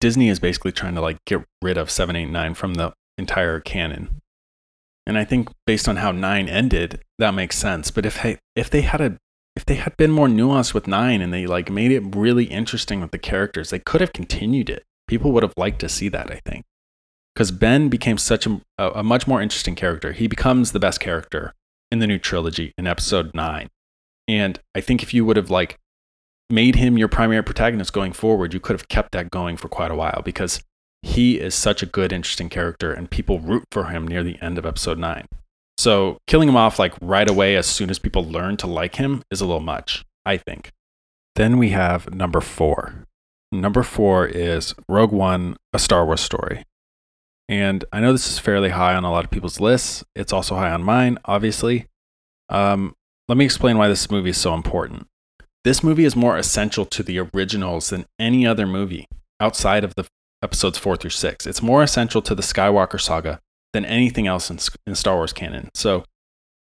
Disney 0.00 0.28
is 0.28 0.38
basically 0.38 0.72
trying 0.72 0.94
to 0.94 1.00
like 1.00 1.18
get 1.26 1.44
rid 1.60 1.76
of 1.76 1.90
seven, 1.90 2.14
eight, 2.16 2.30
nine 2.30 2.54
from 2.54 2.74
the 2.74 2.92
entire 3.18 3.60
canon 3.60 4.20
and 5.06 5.18
I 5.18 5.24
think 5.24 5.50
based 5.66 5.88
on 5.88 5.96
how 5.96 6.12
nine 6.12 6.48
ended, 6.48 7.02
that 7.18 7.32
makes 7.32 7.58
sense. 7.58 7.90
But 7.90 8.06
if 8.06 8.22
they, 8.22 8.38
if 8.56 8.70
they 8.70 8.82
had 8.82 9.00
a 9.00 9.18
if 9.56 9.64
they 9.64 9.76
had 9.76 9.96
been 9.96 10.10
more 10.10 10.26
nuanced 10.26 10.74
with 10.74 10.88
nine 10.88 11.20
and 11.20 11.32
they 11.32 11.46
like 11.46 11.70
made 11.70 11.92
it 11.92 12.16
really 12.16 12.44
interesting 12.44 13.00
with 13.00 13.12
the 13.12 13.18
characters, 13.18 13.70
they 13.70 13.78
could 13.78 14.00
have 14.00 14.12
continued 14.12 14.68
it. 14.68 14.82
People 15.06 15.32
would 15.32 15.42
have 15.42 15.54
liked 15.56 15.78
to 15.80 15.88
see 15.88 16.08
that, 16.08 16.30
I 16.30 16.40
think. 16.44 16.64
Because 17.34 17.50
Ben 17.50 17.88
became 17.88 18.18
such 18.18 18.46
a, 18.46 18.60
a 18.78 19.02
much 19.02 19.26
more 19.26 19.40
interesting 19.40 19.74
character. 19.74 20.12
He 20.12 20.26
becomes 20.26 20.72
the 20.72 20.80
best 20.80 21.00
character 21.00 21.52
in 21.90 21.98
the 21.98 22.06
new 22.06 22.18
trilogy 22.18 22.72
in 22.76 22.86
episode 22.86 23.32
nine. 23.34 23.68
And 24.26 24.58
I 24.74 24.80
think 24.80 25.02
if 25.02 25.12
you 25.12 25.24
would 25.24 25.36
have 25.36 25.50
like 25.50 25.78
made 26.50 26.76
him 26.76 26.98
your 26.98 27.08
primary 27.08 27.42
protagonist 27.42 27.92
going 27.92 28.12
forward, 28.12 28.54
you 28.54 28.60
could 28.60 28.74
have 28.74 28.88
kept 28.88 29.12
that 29.12 29.30
going 29.30 29.56
for 29.56 29.68
quite 29.68 29.90
a 29.90 29.96
while 29.96 30.22
because 30.24 30.62
he 31.04 31.38
is 31.38 31.54
such 31.54 31.82
a 31.82 31.86
good, 31.86 32.12
interesting 32.12 32.48
character, 32.48 32.90
and 32.90 33.10
people 33.10 33.38
root 33.38 33.64
for 33.70 33.84
him 33.84 34.08
near 34.08 34.24
the 34.24 34.40
end 34.40 34.56
of 34.56 34.64
episode 34.64 34.98
nine. 34.98 35.26
So 35.76 36.16
killing 36.26 36.48
him 36.48 36.56
off 36.56 36.78
like 36.78 36.94
right 37.02 37.28
away 37.28 37.56
as 37.56 37.66
soon 37.66 37.90
as 37.90 37.98
people 37.98 38.24
learn 38.24 38.56
to 38.58 38.66
like 38.66 38.96
him 38.96 39.22
is 39.30 39.42
a 39.42 39.46
little 39.46 39.60
much, 39.60 40.02
I 40.24 40.38
think. 40.38 40.70
Then 41.34 41.58
we 41.58 41.70
have 41.70 42.14
number 42.14 42.40
four. 42.40 43.04
Number 43.52 43.82
four 43.82 44.26
is 44.26 44.74
Rogue 44.88 45.12
One, 45.12 45.56
a 45.74 45.78
Star 45.78 46.06
Wars 46.06 46.22
story. 46.22 46.64
And 47.50 47.84
I 47.92 48.00
know 48.00 48.12
this 48.12 48.30
is 48.30 48.38
fairly 48.38 48.70
high 48.70 48.94
on 48.94 49.04
a 49.04 49.10
lot 49.10 49.24
of 49.24 49.30
people's 49.30 49.60
lists. 49.60 50.04
It's 50.14 50.32
also 50.32 50.54
high 50.54 50.70
on 50.70 50.82
mine, 50.82 51.18
obviously. 51.26 51.86
Um, 52.48 52.94
let 53.28 53.36
me 53.36 53.44
explain 53.44 53.76
why 53.76 53.88
this 53.88 54.10
movie 54.10 54.30
is 54.30 54.38
so 54.38 54.54
important. 54.54 55.06
This 55.64 55.82
movie 55.82 56.06
is 56.06 56.16
more 56.16 56.38
essential 56.38 56.86
to 56.86 57.02
the 57.02 57.18
originals 57.18 57.90
than 57.90 58.06
any 58.18 58.46
other 58.46 58.66
movie 58.66 59.06
outside 59.38 59.84
of 59.84 59.94
the 59.96 60.06
episodes 60.44 60.78
four 60.78 60.96
through 60.96 61.10
six. 61.10 61.46
It's 61.46 61.62
more 61.62 61.82
essential 61.82 62.22
to 62.22 62.34
the 62.34 62.42
Skywalker 62.42 63.00
saga 63.00 63.40
than 63.72 63.84
anything 63.84 64.26
else 64.28 64.50
in, 64.50 64.58
in 64.86 64.94
Star 64.94 65.16
Wars 65.16 65.32
canon. 65.32 65.70
So 65.74 66.04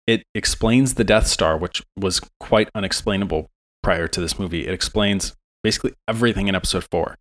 it 0.07 0.23
explains 0.33 0.95
the 0.95 1.03
Death 1.03 1.27
Star, 1.27 1.57
which 1.57 1.83
was 1.95 2.21
quite 2.39 2.69
unexplainable 2.73 3.47
prior 3.83 4.07
to 4.07 4.21
this 4.21 4.39
movie. 4.39 4.65
It 4.65 4.73
explains 4.73 5.35
basically 5.63 5.93
everything 6.07 6.47
in 6.47 6.55
episode 6.55 6.87
four. 6.89 7.15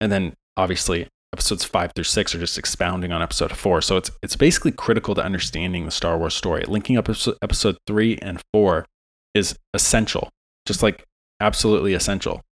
And 0.00 0.12
then 0.12 0.34
obviously 0.56 1.08
episodes 1.32 1.64
five 1.64 1.92
through 1.94 2.04
six 2.04 2.34
are 2.34 2.38
just 2.38 2.58
expounding 2.58 3.10
on 3.10 3.22
episode 3.22 3.56
four. 3.56 3.80
So 3.80 3.96
it's 3.96 4.10
it's 4.22 4.36
basically 4.36 4.72
critical 4.72 5.14
to 5.14 5.24
understanding 5.24 5.84
the 5.84 5.90
Star 5.90 6.18
Wars 6.18 6.34
story. 6.34 6.64
Linking 6.68 6.96
up 6.96 7.08
episode 7.08 7.78
three 7.86 8.18
and 8.22 8.40
four 8.52 8.86
is 9.34 9.56
essential, 9.74 10.30
just 10.66 10.82
like 10.82 11.04
absolutely 11.40 11.94
essential. 11.94 12.42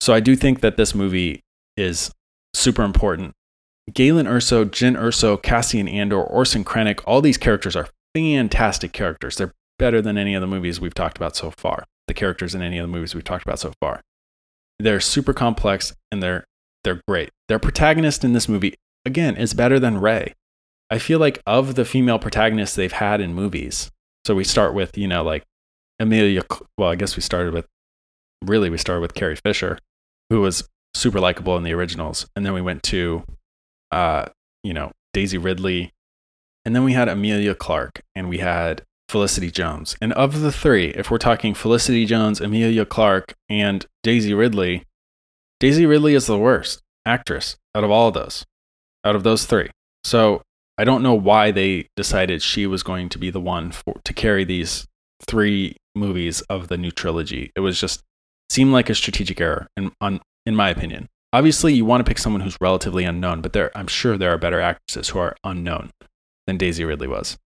So 0.00 0.14
I 0.14 0.20
do 0.20 0.36
think 0.36 0.60
that 0.60 0.76
this 0.76 0.94
movie 0.94 1.40
is 1.76 2.10
super 2.54 2.82
important. 2.82 3.32
Galen 3.92 4.26
Erso, 4.26 4.64
Jyn 4.64 4.96
Erso, 4.96 5.40
Cassian 5.40 5.88
Andor, 5.88 6.22
Orson 6.22 6.64
Krennic, 6.64 7.00
all 7.06 7.20
these 7.20 7.38
characters 7.38 7.74
are 7.74 7.88
fantastic 8.14 8.92
characters. 8.92 9.36
They're 9.36 9.52
better 9.78 10.02
than 10.02 10.18
any 10.18 10.34
of 10.34 10.40
the 10.40 10.46
movies 10.46 10.80
we've 10.80 10.94
talked 10.94 11.16
about 11.16 11.36
so 11.36 11.50
far. 11.50 11.84
The 12.06 12.14
characters 12.14 12.54
in 12.54 12.62
any 12.62 12.78
of 12.78 12.84
the 12.84 12.92
movies 12.92 13.14
we've 13.14 13.24
talked 13.24 13.44
about 13.44 13.58
so 13.58 13.72
far. 13.80 14.00
They're 14.78 15.00
super 15.00 15.32
complex 15.32 15.94
and 16.10 16.22
they're 16.22 16.44
they're 16.84 17.02
great. 17.06 17.30
Their 17.48 17.58
protagonist 17.58 18.24
in 18.24 18.32
this 18.32 18.48
movie 18.48 18.74
again 19.04 19.36
is 19.36 19.54
better 19.54 19.78
than 19.78 20.00
Rey. 20.00 20.34
I 20.90 20.98
feel 20.98 21.18
like 21.18 21.40
of 21.46 21.74
the 21.74 21.84
female 21.84 22.18
protagonists 22.18 22.74
they've 22.74 22.90
had 22.90 23.20
in 23.20 23.34
movies. 23.34 23.90
So 24.26 24.34
we 24.34 24.44
start 24.44 24.74
with, 24.74 24.96
you 24.98 25.06
know, 25.06 25.22
like 25.22 25.44
Emilia 25.98 26.42
well, 26.78 26.90
I 26.90 26.96
guess 26.96 27.16
we 27.16 27.22
started 27.22 27.54
with 27.54 27.66
really 28.44 28.70
we 28.70 28.78
started 28.78 29.02
with 29.02 29.14
Carrie 29.14 29.36
Fisher, 29.36 29.78
who 30.30 30.40
was 30.40 30.68
super 30.94 31.20
likable 31.20 31.56
in 31.56 31.62
the 31.62 31.72
originals. 31.72 32.26
And 32.34 32.44
then 32.44 32.52
we 32.52 32.60
went 32.60 32.82
to, 32.84 33.24
uh, 33.90 34.26
you 34.62 34.74
know, 34.74 34.92
Daisy 35.12 35.38
Ridley. 35.38 35.92
And 36.64 36.74
then 36.74 36.84
we 36.84 36.92
had 36.92 37.08
Emilia 37.08 37.54
Clarke 37.54 38.02
and 38.14 38.28
we 38.28 38.38
had 38.38 38.82
Felicity 39.08 39.50
Jones. 39.50 39.96
And 40.00 40.12
of 40.12 40.40
the 40.40 40.52
three, 40.52 40.88
if 40.90 41.10
we're 41.10 41.18
talking 41.18 41.54
Felicity 41.54 42.06
Jones, 42.06 42.40
Emilia 42.40 42.84
Clarke, 42.84 43.34
and 43.48 43.84
Daisy 44.02 44.34
Ridley, 44.34 44.84
Daisy 45.58 45.86
Ridley 45.86 46.14
is 46.14 46.26
the 46.26 46.38
worst 46.38 46.80
actress 47.04 47.56
out 47.74 47.84
of 47.84 47.90
all 47.90 48.08
of 48.08 48.14
those, 48.14 48.44
out 49.04 49.16
of 49.16 49.24
those 49.24 49.46
three. 49.46 49.70
So 50.04 50.42
I 50.78 50.84
don't 50.84 51.02
know 51.02 51.14
why 51.14 51.50
they 51.50 51.88
decided 51.96 52.40
she 52.40 52.66
was 52.66 52.82
going 52.82 53.08
to 53.10 53.18
be 53.18 53.30
the 53.30 53.40
one 53.40 53.72
for, 53.72 54.00
to 54.04 54.12
carry 54.12 54.44
these 54.44 54.86
three 55.26 55.76
movies 55.94 56.40
of 56.42 56.68
the 56.68 56.78
new 56.78 56.90
trilogy. 56.90 57.52
It 57.54 57.60
was 57.60 57.80
just 57.80 58.02
seemed 58.48 58.72
like 58.72 58.88
a 58.88 58.94
strategic 58.94 59.40
error 59.40 59.66
and 59.76 59.92
on 60.00 60.20
in 60.46 60.56
my 60.56 60.70
opinion. 60.70 61.08
Obviously, 61.32 61.74
you 61.74 61.84
want 61.84 62.04
to 62.04 62.08
pick 62.08 62.18
someone 62.18 62.42
who's 62.42 62.56
relatively 62.60 63.04
unknown, 63.04 63.40
but 63.40 63.52
there, 63.52 63.70
I'm 63.76 63.86
sure 63.86 64.18
there 64.18 64.32
are 64.32 64.38
better 64.38 64.60
actresses 64.60 65.10
who 65.10 65.18
are 65.20 65.36
unknown 65.44 65.90
than 66.46 66.56
Daisy 66.56 66.84
Ridley 66.84 67.06
was. 67.06 67.38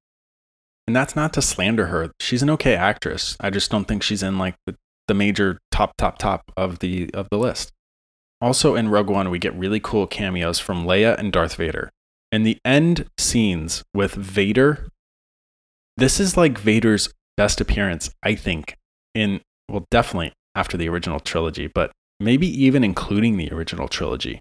And 0.86 0.94
that's 0.94 1.16
not 1.16 1.32
to 1.34 1.42
slander 1.42 1.86
her. 1.86 2.10
She's 2.20 2.42
an 2.42 2.50
okay 2.50 2.74
actress. 2.74 3.36
I 3.40 3.50
just 3.50 3.70
don't 3.70 3.86
think 3.86 4.02
she's 4.02 4.22
in 4.22 4.38
like 4.38 4.54
the, 4.66 4.76
the 5.08 5.14
major 5.14 5.58
top, 5.70 5.96
top, 5.96 6.18
top 6.18 6.52
of 6.56 6.78
the 6.78 7.10
of 7.14 7.28
the 7.30 7.38
list. 7.38 7.72
Also 8.40 8.74
in 8.74 8.90
Rogue 8.90 9.08
One, 9.08 9.30
we 9.30 9.38
get 9.38 9.54
really 9.54 9.80
cool 9.80 10.06
cameos 10.06 10.58
from 10.58 10.84
Leia 10.84 11.18
and 11.18 11.32
Darth 11.32 11.56
Vader. 11.56 11.90
And 12.30 12.46
the 12.46 12.58
end 12.64 13.06
scenes 13.16 13.82
with 13.94 14.12
Vader, 14.12 14.88
this 15.96 16.20
is 16.20 16.36
like 16.36 16.58
Vader's 16.58 17.08
best 17.36 17.60
appearance, 17.60 18.10
I 18.22 18.34
think, 18.34 18.76
in 19.14 19.40
well, 19.68 19.86
definitely 19.90 20.32
after 20.54 20.76
the 20.76 20.88
original 20.88 21.20
trilogy, 21.20 21.66
but 21.66 21.92
maybe 22.20 22.46
even 22.46 22.84
including 22.84 23.36
the 23.36 23.52
original 23.52 23.88
trilogy. 23.88 24.40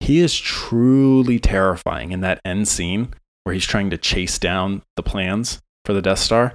He 0.00 0.18
is 0.18 0.36
truly 0.36 1.38
terrifying 1.38 2.12
in 2.12 2.20
that 2.20 2.40
end 2.44 2.68
scene 2.68 3.14
where 3.44 3.54
he's 3.54 3.66
trying 3.66 3.90
to 3.90 3.98
chase 3.98 4.38
down 4.38 4.82
the 4.96 5.02
plans 5.02 5.60
for 5.84 5.92
the 5.92 6.02
Death 6.02 6.18
Star. 6.18 6.54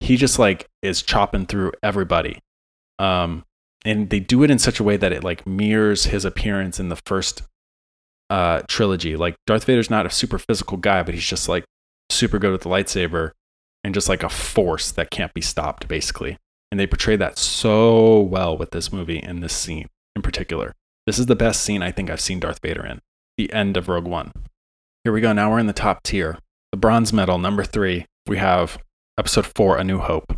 He 0.00 0.16
just 0.16 0.38
like 0.38 0.66
is 0.82 1.02
chopping 1.02 1.46
through 1.46 1.72
everybody. 1.82 2.40
Um, 2.98 3.44
and 3.84 4.10
they 4.10 4.20
do 4.20 4.42
it 4.42 4.50
in 4.50 4.58
such 4.58 4.80
a 4.80 4.84
way 4.84 4.96
that 4.96 5.12
it 5.12 5.24
like 5.24 5.46
mirrors 5.46 6.06
his 6.06 6.24
appearance 6.24 6.80
in 6.80 6.88
the 6.88 7.00
first 7.06 7.42
uh, 8.30 8.62
trilogy. 8.66 9.16
Like 9.16 9.36
Darth 9.46 9.64
Vader's 9.64 9.90
not 9.90 10.06
a 10.06 10.10
super 10.10 10.38
physical 10.38 10.76
guy, 10.76 11.02
but 11.02 11.14
he's 11.14 11.26
just 11.26 11.48
like 11.48 11.64
super 12.10 12.38
good 12.38 12.52
with 12.52 12.62
the 12.62 12.70
lightsaber 12.70 13.32
and 13.82 13.94
just 13.94 14.08
like 14.08 14.22
a 14.22 14.28
force 14.28 14.90
that 14.92 15.10
can't 15.10 15.34
be 15.34 15.40
stopped, 15.40 15.86
basically. 15.88 16.38
And 16.74 16.80
they 16.80 16.88
portray 16.88 17.14
that 17.14 17.38
so 17.38 18.18
well 18.18 18.58
with 18.58 18.72
this 18.72 18.92
movie 18.92 19.20
and 19.20 19.40
this 19.40 19.52
scene 19.52 19.86
in 20.16 20.22
particular. 20.22 20.74
This 21.06 21.20
is 21.20 21.26
the 21.26 21.36
best 21.36 21.62
scene 21.62 21.84
I 21.84 21.92
think 21.92 22.10
I've 22.10 22.20
seen 22.20 22.40
Darth 22.40 22.58
Vader 22.60 22.84
in. 22.84 22.98
The 23.36 23.52
end 23.52 23.76
of 23.76 23.88
Rogue 23.88 24.08
One. 24.08 24.32
Here 25.04 25.12
we 25.12 25.20
go. 25.20 25.32
Now 25.32 25.52
we're 25.52 25.60
in 25.60 25.68
the 25.68 25.72
top 25.72 26.02
tier. 26.02 26.36
The 26.72 26.76
bronze 26.76 27.12
medal, 27.12 27.38
number 27.38 27.62
three, 27.62 28.06
we 28.26 28.38
have 28.38 28.78
episode 29.16 29.46
four, 29.46 29.76
A 29.76 29.84
New 29.84 30.00
Hope. 30.00 30.36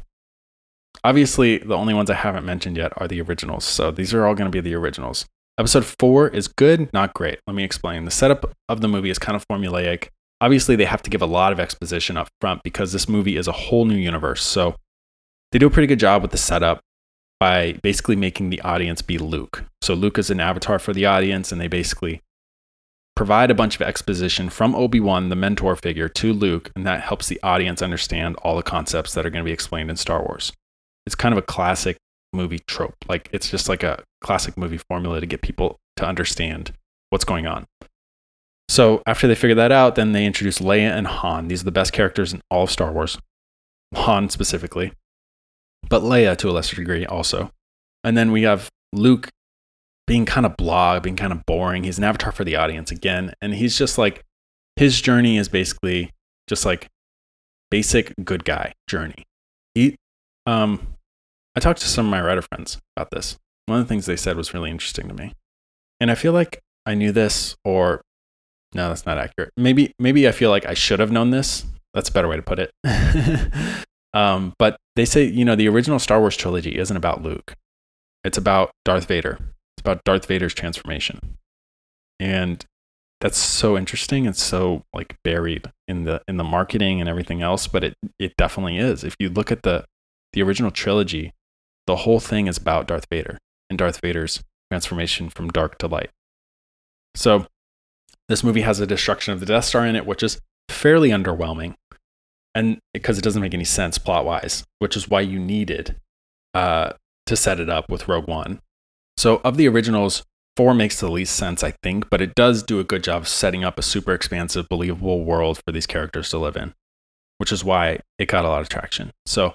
Obviously, 1.03 1.57
the 1.57 1.75
only 1.75 1.95
ones 1.95 2.11
I 2.11 2.17
haven't 2.17 2.45
mentioned 2.45 2.77
yet 2.77 2.93
are 2.99 3.09
the 3.09 3.23
originals. 3.23 3.65
So 3.65 3.91
these 3.91 4.13
are 4.13 4.27
all 4.27 4.35
going 4.35 4.53
to 4.53 4.55
be 4.55 4.61
the 4.61 4.77
originals. 4.77 5.25
Episode 5.57 5.87
four 5.87 6.29
is 6.29 6.49
good, 6.49 6.93
not 6.93 7.15
great. 7.15 7.39
Let 7.47 7.57
me 7.57 7.65
explain. 7.65 8.05
The 8.05 8.11
setup 8.11 8.53
of 8.69 8.83
the 8.83 8.89
movie 8.89 9.09
is 9.09 9.19
kind 9.19 9.37
of 9.37 9.49
formulaic. 9.49 10.09
Obviously, 10.43 10.77
they 10.77 10.85
have 10.85 11.01
to 11.01 11.09
give 11.09 11.23
a 11.23 11.27
lot 11.27 11.55
of 11.55 11.61
exposition 11.61 12.19
up 12.19 12.29
front 12.43 12.63
because 12.63 12.93
this 12.93 13.09
movie 13.09 13.39
is 13.39 13.49
a 13.49 13.53
whole 13.53 13.87
new 13.87 13.97
universe. 13.97 14.43
So 14.43 14.77
they 15.53 15.59
do 15.59 15.67
a 15.67 15.71
pretty 15.71 15.87
good 15.87 16.01
job 16.01 16.23
with 16.23 16.31
the 16.31 16.39
setup 16.39 16.81
by 17.39 17.73
basically 17.83 18.17
making 18.17 18.51
the 18.51 18.61
audience 18.63 19.03
be 19.03 19.19
Luke. 19.19 19.65
So 19.83 19.95
Luke 19.95 20.19
is 20.19 20.31
an 20.31 20.41
avatar 20.41 20.79
for 20.79 20.93
the 20.93 21.07
audience, 21.07 21.53
and 21.53 21.61
they 21.61 21.69
basically 21.69 22.23
provide 23.15 23.51
a 23.51 23.55
bunch 23.55 23.77
of 23.77 23.83
exposition 23.83 24.51
from 24.51 24.75
Obi 24.75 25.01
Wan, 25.01 25.29
the 25.29 25.37
mentor 25.37 25.77
figure, 25.77 26.09
to 26.09 26.33
Luke, 26.33 26.71
and 26.77 26.87
that 26.87 27.03
helps 27.03 27.29
the 27.29 27.41
audience 27.43 27.83
understand 27.83 28.37
all 28.37 28.57
the 28.57 28.63
concepts 28.63 29.15
that 29.15 29.25
are 29.25 29.31
going 29.31 29.45
to 29.45 29.49
be 29.49 29.53
explained 29.53 29.91
in 29.91 29.97
Star 29.97 30.23
Wars. 30.23 30.53
It's 31.07 31.15
kind 31.15 31.33
of 31.33 31.39
a 31.39 31.43
classic 31.43 31.97
movie 32.33 32.61
trope. 32.67 32.97
Like 33.09 33.29
it's 33.33 33.51
just 33.51 33.69
like 33.69 33.83
a 33.83 34.03
classic 34.21 34.57
movie 34.57 34.79
formula 34.79 35.21
to 35.21 35.27
get 35.27 35.41
people 35.41 35.79
to 35.97 36.07
understand 36.07 36.73
what's 37.11 37.25
going 37.25 37.47
on. 37.47 37.67
So 38.69 39.03
after 39.07 39.29
they 39.29 39.35
figure 39.35 39.55
that 39.55 39.73
out, 39.73 39.95
then 39.95 40.13
they 40.13 40.27
introduce 40.27 40.59
Leia 40.59 40.91
and 40.91 41.07
Han. 41.07 41.49
These 41.49 41.63
are 41.63 41.67
the 41.67 41.71
best 41.71 41.93
characters 41.93 42.33
in 42.33 42.41
all 42.51 42.65
of 42.65 42.71
Star 42.71 42.93
Wars. 42.93 43.19
Han 43.95 44.29
specifically 44.29 44.93
but 45.89 46.03
Leia 46.03 46.37
to 46.39 46.51
a 46.51 46.53
lesser 46.53 46.77
degree 46.77 47.07
also. 47.07 47.51
And 48.05 48.17
then 48.17 48.33
we 48.33 48.43
have 48.43 48.71
Luke 48.93 49.31
being 50.07 50.25
kind 50.25 50.47
of 50.47 50.57
blah, 50.57 51.01
being 51.01 51.17
kind 51.17 51.33
of 51.33 51.45
boring. 51.47 51.85
He's 51.85 51.99
an 51.99 52.05
avatar 52.05 52.33
for 52.33 52.45
the 52.45 52.57
audience 52.57 52.91
again. 52.91 53.35
And 53.41 53.55
he's 53.55 53.77
just 53.77 53.99
like, 53.99 54.23
his 54.77 55.01
journey 55.01 55.37
is 55.37 55.49
basically 55.49 56.13
just 56.47 56.65
like 56.65 56.89
basic 57.71 58.15
good 58.25 58.45
guy 58.45 58.75
journey. 58.89 59.25
He, 59.75 59.97
um, 60.47 60.95
I 61.57 61.61
talked 61.61 61.81
to 61.81 61.89
some 61.89 62.07
of 62.07 62.11
my 62.11 62.23
writer 62.23 62.43
friends 62.43 62.79
about 62.97 63.11
this. 63.11 63.37
One 63.67 63.81
of 63.81 63.85
the 63.85 63.89
things 63.89 64.07
they 64.07 64.17
said 64.17 64.37
was 64.37 64.55
really 64.55 64.71
interesting 64.71 65.09
to 65.09 65.15
me. 65.15 65.33
And 65.99 66.11
I 66.11 66.15
feel 66.15 66.33
like 66.33 66.61
I 66.85 66.95
knew 66.95 67.11
this, 67.11 67.57
or 67.65 68.03
no, 68.75 68.89
that's 68.89 69.07
not 69.07 69.19
accurate. 69.19 69.51
Maybe, 69.57 69.95
maybe 69.99 70.29
I 70.29 70.33
feel 70.33 70.51
like 70.51 70.67
I 70.67 70.75
should 70.75 71.01
have 71.01 71.11
known 71.11 71.31
this. 71.31 71.65
That's 71.95 72.11
a 72.11 72.13
better 72.13 72.29
way 72.29 72.37
to 72.37 72.43
put 72.43 72.59
it. 72.59 72.71
um, 74.17 74.55
but 74.59 74.79
they 74.97 75.05
say, 75.05 75.25
you 75.25 75.45
know, 75.45 75.55
the 75.55 75.69
original 75.69 75.99
Star 75.99 76.21
Wars 76.21 76.39
trilogy 76.39 76.79
isn't 76.79 76.97
about 76.97 77.23
Luke. 77.23 77.55
It's 78.25 78.39
about 78.39 78.71
Darth 78.83 79.07
Vader. 79.07 79.39
It's 79.77 79.83
about 79.83 80.05
Darth 80.05 80.25
Vader's 80.25 80.55
transformation. 80.55 81.37
And 82.19 82.65
that's 83.21 83.37
so 83.37 83.77
interesting 83.77 84.27
and 84.27 84.35
so 84.35 84.85
like 84.95 85.19
buried 85.23 85.71
in 85.87 86.05
the 86.05 86.23
in 86.27 86.39
the 86.39 86.45
marketing 86.45 86.99
and 86.99 87.11
everything 87.11 87.43
else, 87.43 87.67
but 87.67 87.85
it 87.85 87.95
it 88.19 88.35
definitely 88.39 88.79
is. 88.79 89.05
If 89.05 89.17
you 89.19 89.29
look 89.29 89.53
at 89.53 89.65
the 89.65 89.85
the 90.33 90.43
original 90.43 90.71
trilogy, 90.71 91.35
the 91.87 91.97
whole 91.97 92.21
thing 92.21 92.47
is 92.47 92.57
about 92.57 92.87
Darth 92.87 93.07
Vader 93.11 93.37
and 93.69 93.79
Darth 93.79 94.01
Vader's 94.01 94.43
transformation 94.71 95.29
from 95.29 95.51
dark 95.51 95.77
to 95.79 95.89
light. 95.89 96.09
So 97.15 97.47
this 98.31 98.43
movie 98.43 98.63
has 98.63 98.81
a 98.81 98.87
destruction 98.87 99.35
of 99.35 99.41
the 99.41 99.47
Death 99.47 99.67
Star 99.67 99.85
in 99.85 99.95
it, 99.95 100.07
which 100.07 100.23
is 100.23 100.41
fairly 100.71 101.11
underwhelming. 101.11 101.75
And 102.57 102.79
because 102.95 103.19
it 103.19 103.23
doesn't 103.23 103.43
make 103.43 103.53
any 103.53 103.67
sense 103.67 103.99
plot 103.99 104.25
wise, 104.25 104.65
which 104.79 104.97
is 104.97 105.11
why 105.11 105.21
you 105.21 105.39
needed 105.39 105.97
uh, 106.55 106.95
to 107.27 107.37
set 107.37 107.61
it 107.61 107.69
up 107.69 107.91
with 107.91 108.09
Rogue 108.09 108.27
One. 108.27 108.61
So, 109.19 109.43
of 109.45 109.59
the 109.59 109.69
originals, 109.69 110.25
four 110.57 110.73
makes 110.73 110.99
the 110.99 111.11
least 111.11 111.37
sense, 111.37 111.63
I 111.63 111.73
think, 111.83 112.09
but 112.09 112.23
it 112.23 112.35
does 112.35 112.63
do 112.63 112.81
a 112.81 112.85
good 112.85 113.05
job 113.05 113.23
of 113.23 113.29
setting 113.29 113.63
up 113.63 113.79
a 113.79 113.83
super 113.83 114.15
expansive, 114.15 114.71
believable 114.71 115.23
world 115.23 115.61
for 115.67 115.71
these 115.71 115.87
characters 115.87 116.31
to 116.31 116.39
live 116.39 116.57
in, 116.57 116.73
which 117.37 117.53
is 117.53 117.63
why 117.63 118.01
it 118.19 118.29
got 118.29 118.47
a 118.47 118.49
lot 118.49 118.63
of 118.63 118.71
traction. 118.71 119.11
So, 119.27 119.53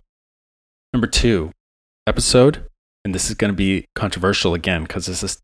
number 0.94 1.08
two, 1.08 1.52
episode, 2.06 2.68
and 3.04 3.16
this 3.16 3.30
is 3.30 3.36
going 3.36 3.52
to 3.52 3.58
be 3.58 3.88
controversial 3.96 4.54
again 4.54 4.84
because 4.84 5.08
this 5.08 5.24
is 5.24 5.42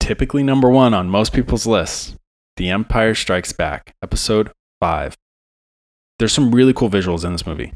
typically 0.00 0.42
number 0.42 0.68
one 0.68 0.94
on 0.94 1.08
most 1.08 1.32
people's 1.32 1.64
lists 1.64 2.16
The 2.56 2.70
Empire 2.70 3.14
Strikes 3.14 3.52
Back, 3.52 3.94
episode 4.02 4.50
five. 4.80 5.14
There's 6.18 6.32
some 6.32 6.54
really 6.54 6.72
cool 6.72 6.90
visuals 6.90 7.24
in 7.24 7.32
this 7.32 7.46
movie. 7.46 7.72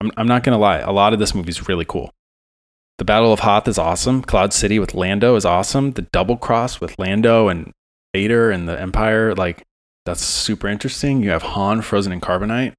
I'm, 0.00 0.12
I'm 0.16 0.28
not 0.28 0.42
going 0.42 0.52
to 0.52 0.58
lie, 0.58 0.78
a 0.78 0.92
lot 0.92 1.12
of 1.12 1.18
this 1.18 1.34
movie 1.34 1.50
is 1.50 1.68
really 1.68 1.84
cool. 1.84 2.12
The 2.98 3.04
Battle 3.04 3.32
of 3.32 3.40
Hoth 3.40 3.68
is 3.68 3.78
awesome. 3.78 4.22
Cloud 4.22 4.52
City 4.52 4.78
with 4.78 4.94
Lando 4.94 5.36
is 5.36 5.44
awesome. 5.44 5.92
The 5.92 6.02
double 6.02 6.36
cross 6.36 6.80
with 6.80 6.98
Lando 6.98 7.48
and 7.48 7.72
Vader 8.14 8.50
and 8.50 8.66
the 8.66 8.80
Empire, 8.80 9.34
like 9.34 9.64
that's 10.06 10.22
super 10.22 10.68
interesting. 10.68 11.22
You 11.22 11.30
have 11.30 11.42
Han 11.42 11.82
frozen 11.82 12.12
in 12.12 12.20
carbonite. 12.20 12.72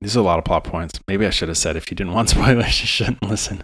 These 0.00 0.16
are 0.16 0.20
a 0.20 0.24
lot 0.24 0.38
of 0.38 0.44
plot 0.44 0.64
points. 0.64 0.98
Maybe 1.06 1.26
I 1.26 1.30
should 1.30 1.48
have 1.48 1.58
said 1.58 1.76
if 1.76 1.90
you 1.90 1.94
didn't 1.94 2.14
want 2.14 2.28
spoilers, 2.30 2.80
you 2.80 2.86
shouldn't 2.86 3.22
listen. 3.22 3.62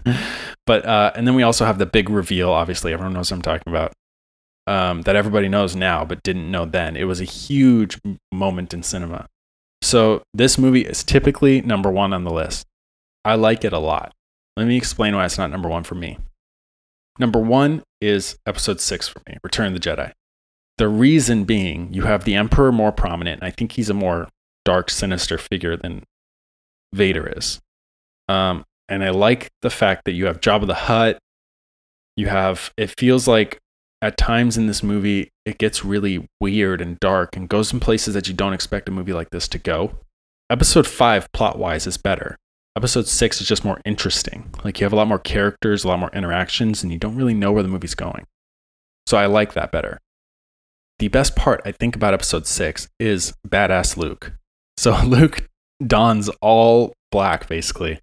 But 0.67 0.85
uh, 0.85 1.11
and 1.15 1.25
then 1.25 1.33
we 1.33 1.43
also 1.43 1.65
have 1.65 1.79
the 1.79 1.85
big 1.85 2.09
reveal. 2.09 2.51
Obviously, 2.51 2.93
everyone 2.93 3.13
knows 3.13 3.31
what 3.31 3.37
I'm 3.37 3.41
talking 3.41 3.73
about. 3.73 3.93
Um, 4.67 5.01
that 5.01 5.15
everybody 5.15 5.49
knows 5.49 5.75
now, 5.75 6.05
but 6.05 6.21
didn't 6.21 6.51
know 6.51 6.65
then. 6.65 6.95
It 6.95 7.05
was 7.05 7.19
a 7.19 7.25
huge 7.25 7.99
moment 8.31 8.73
in 8.73 8.83
cinema. 8.83 9.27
So 9.81 10.23
this 10.33 10.57
movie 10.57 10.85
is 10.85 11.03
typically 11.03 11.61
number 11.61 11.89
one 11.89 12.13
on 12.13 12.23
the 12.23 12.33
list. 12.33 12.65
I 13.23 13.35
like 13.35 13.63
it 13.63 13.73
a 13.73 13.79
lot. 13.79 14.13
Let 14.57 14.67
me 14.67 14.77
explain 14.77 15.15
why 15.15 15.25
it's 15.25 15.37
not 15.37 15.51
number 15.51 15.69
one 15.69 15.83
for 15.83 15.95
me. 15.95 16.17
Number 17.17 17.39
one 17.39 17.83
is 18.01 18.37
episode 18.45 18.79
six 18.79 19.07
for 19.07 19.21
me, 19.27 19.37
Return 19.43 19.67
of 19.67 19.73
the 19.73 19.79
Jedi. 19.79 20.11
The 20.77 20.87
reason 20.87 21.43
being, 21.43 21.93
you 21.93 22.03
have 22.03 22.23
the 22.23 22.35
Emperor 22.35 22.71
more 22.71 22.91
prominent. 22.91 23.43
I 23.43 23.51
think 23.51 23.73
he's 23.73 23.89
a 23.89 23.93
more 23.93 24.29
dark, 24.63 24.89
sinister 24.89 25.37
figure 25.37 25.75
than 25.75 26.03
Vader 26.93 27.33
is. 27.37 27.59
Um, 28.29 28.63
and 28.87 29.03
I 29.03 29.09
like 29.09 29.49
the 29.61 29.69
fact 29.69 30.05
that 30.05 30.13
you 30.13 30.25
have 30.27 30.39
Jabba 30.39 30.67
the 30.67 30.73
Hutt. 30.73 31.19
You 32.15 32.27
have, 32.27 32.71
it 32.77 32.93
feels 32.97 33.27
like 33.27 33.59
at 34.01 34.17
times 34.17 34.57
in 34.57 34.67
this 34.67 34.81
movie, 34.81 35.29
it 35.45 35.57
gets 35.57 35.83
really 35.83 36.27
weird 36.39 36.81
and 36.81 36.99
dark 36.99 37.35
and 37.35 37.49
goes 37.49 37.73
in 37.73 37.79
places 37.79 38.13
that 38.13 38.27
you 38.27 38.33
don't 38.33 38.53
expect 38.53 38.89
a 38.89 38.91
movie 38.91 39.13
like 39.13 39.29
this 39.31 39.47
to 39.49 39.57
go. 39.57 39.97
Episode 40.49 40.87
five, 40.87 41.31
plot 41.31 41.59
wise, 41.59 41.85
is 41.85 41.97
better 41.97 42.37
episode 42.79 43.07
six 43.07 43.41
is 43.41 43.47
just 43.47 43.65
more 43.65 43.81
interesting. 43.83 44.49
Like 44.63 44.79
you 44.79 44.85
have 44.85 44.93
a 44.93 44.95
lot 44.95 45.09
more 45.09 45.19
characters, 45.19 45.83
a 45.83 45.87
lot 45.89 45.99
more 45.99 46.11
interactions, 46.11 46.81
and 46.81 46.93
you 46.93 46.97
don't 46.97 47.17
really 47.17 47.33
know 47.33 47.51
where 47.51 47.61
the 47.61 47.67
movie's 47.67 47.93
going. 47.93 48.25
So 49.05 49.17
I 49.17 49.25
like 49.25 49.53
that 49.53 49.69
better. 49.69 49.99
The 50.99 51.09
best 51.09 51.35
part 51.35 51.61
I 51.65 51.73
think 51.73 51.97
about 51.97 52.13
episode 52.13 52.47
six 52.47 52.87
is 52.97 53.33
badass 53.45 53.97
Luke. 53.97 54.33
So 54.77 54.97
Luke 55.05 55.45
dons 55.85 56.29
all 56.41 56.93
black 57.11 57.49
basically 57.49 57.99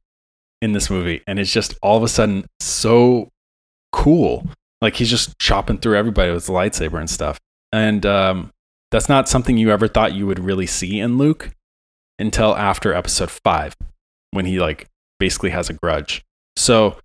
in 0.60 0.72
this 0.72 0.90
movie, 0.90 1.22
and 1.26 1.38
it's 1.38 1.52
just 1.52 1.74
all 1.82 1.96
of 1.96 2.02
a 2.02 2.08
sudden 2.08 2.44
so 2.60 3.30
cool. 3.92 4.46
Like 4.80 4.96
he's 4.96 5.10
just 5.10 5.38
chopping 5.38 5.78
through 5.78 5.96
everybody 5.96 6.30
with 6.32 6.46
the 6.46 6.52
lightsaber 6.52 6.98
and 6.98 7.08
stuff. 7.08 7.38
And 7.72 8.04
um, 8.04 8.50
that's 8.90 9.08
not 9.08 9.28
something 9.28 9.56
you 9.56 9.70
ever 9.70 9.88
thought 9.88 10.14
you 10.14 10.26
would 10.26 10.38
really 10.38 10.66
see 10.66 11.00
in 11.00 11.18
Luke 11.18 11.50
until 12.18 12.56
after 12.56 12.92
episode 12.92 13.30
five 13.30 13.74
when 14.30 14.46
he 14.46 14.60
like 14.60 14.86
basically 15.18 15.50
has 15.50 15.70
a 15.70 15.74
grudge. 15.74 16.22
So 16.56 16.98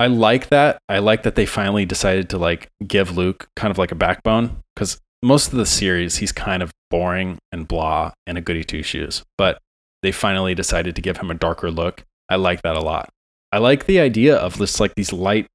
I 0.00 0.08
like 0.08 0.48
that. 0.48 0.78
I 0.88 0.98
like 0.98 1.22
that 1.22 1.34
they 1.36 1.46
finally 1.46 1.84
decided 1.84 2.28
to 2.30 2.38
like 2.38 2.68
give 2.86 3.16
Luke 3.16 3.48
kind 3.56 3.70
of 3.70 3.78
like 3.78 3.92
a 3.92 3.96
backbone 3.96 4.62
because 4.74 5.00
most 5.22 5.52
of 5.52 5.58
the 5.58 5.66
series 5.66 6.16
he's 6.16 6.32
kind 6.32 6.62
of 6.62 6.72
boring 6.90 7.38
and 7.52 7.68
blah 7.68 8.12
and 8.26 8.36
a 8.36 8.40
goody 8.40 8.64
two 8.64 8.82
shoes. 8.82 9.22
But 9.38 9.58
they 10.02 10.12
finally 10.12 10.54
decided 10.54 10.96
to 10.96 11.02
give 11.02 11.18
him 11.18 11.30
a 11.30 11.34
darker 11.34 11.70
look. 11.70 12.04
I 12.28 12.36
like 12.36 12.62
that 12.62 12.76
a 12.76 12.80
lot. 12.80 13.10
I 13.52 13.58
like 13.58 13.86
the 13.86 14.00
idea 14.00 14.36
of 14.36 14.56
just 14.56 14.80
like 14.80 14.94
these 14.94 15.12
light, 15.12 15.46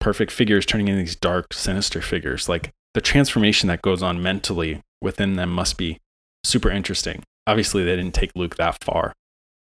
perfect 0.00 0.32
figures 0.32 0.66
turning 0.66 0.88
into 0.88 1.00
these 1.00 1.16
dark, 1.16 1.52
sinister 1.52 2.00
figures. 2.00 2.48
Like 2.48 2.70
the 2.94 3.00
transformation 3.00 3.68
that 3.68 3.82
goes 3.82 4.02
on 4.02 4.22
mentally 4.22 4.80
within 5.00 5.34
them 5.36 5.50
must 5.50 5.76
be 5.76 5.98
super 6.44 6.70
interesting. 6.70 7.22
Obviously, 7.46 7.84
they 7.84 7.96
didn't 7.96 8.14
take 8.14 8.32
Luke 8.34 8.56
that 8.56 8.82
far, 8.82 9.12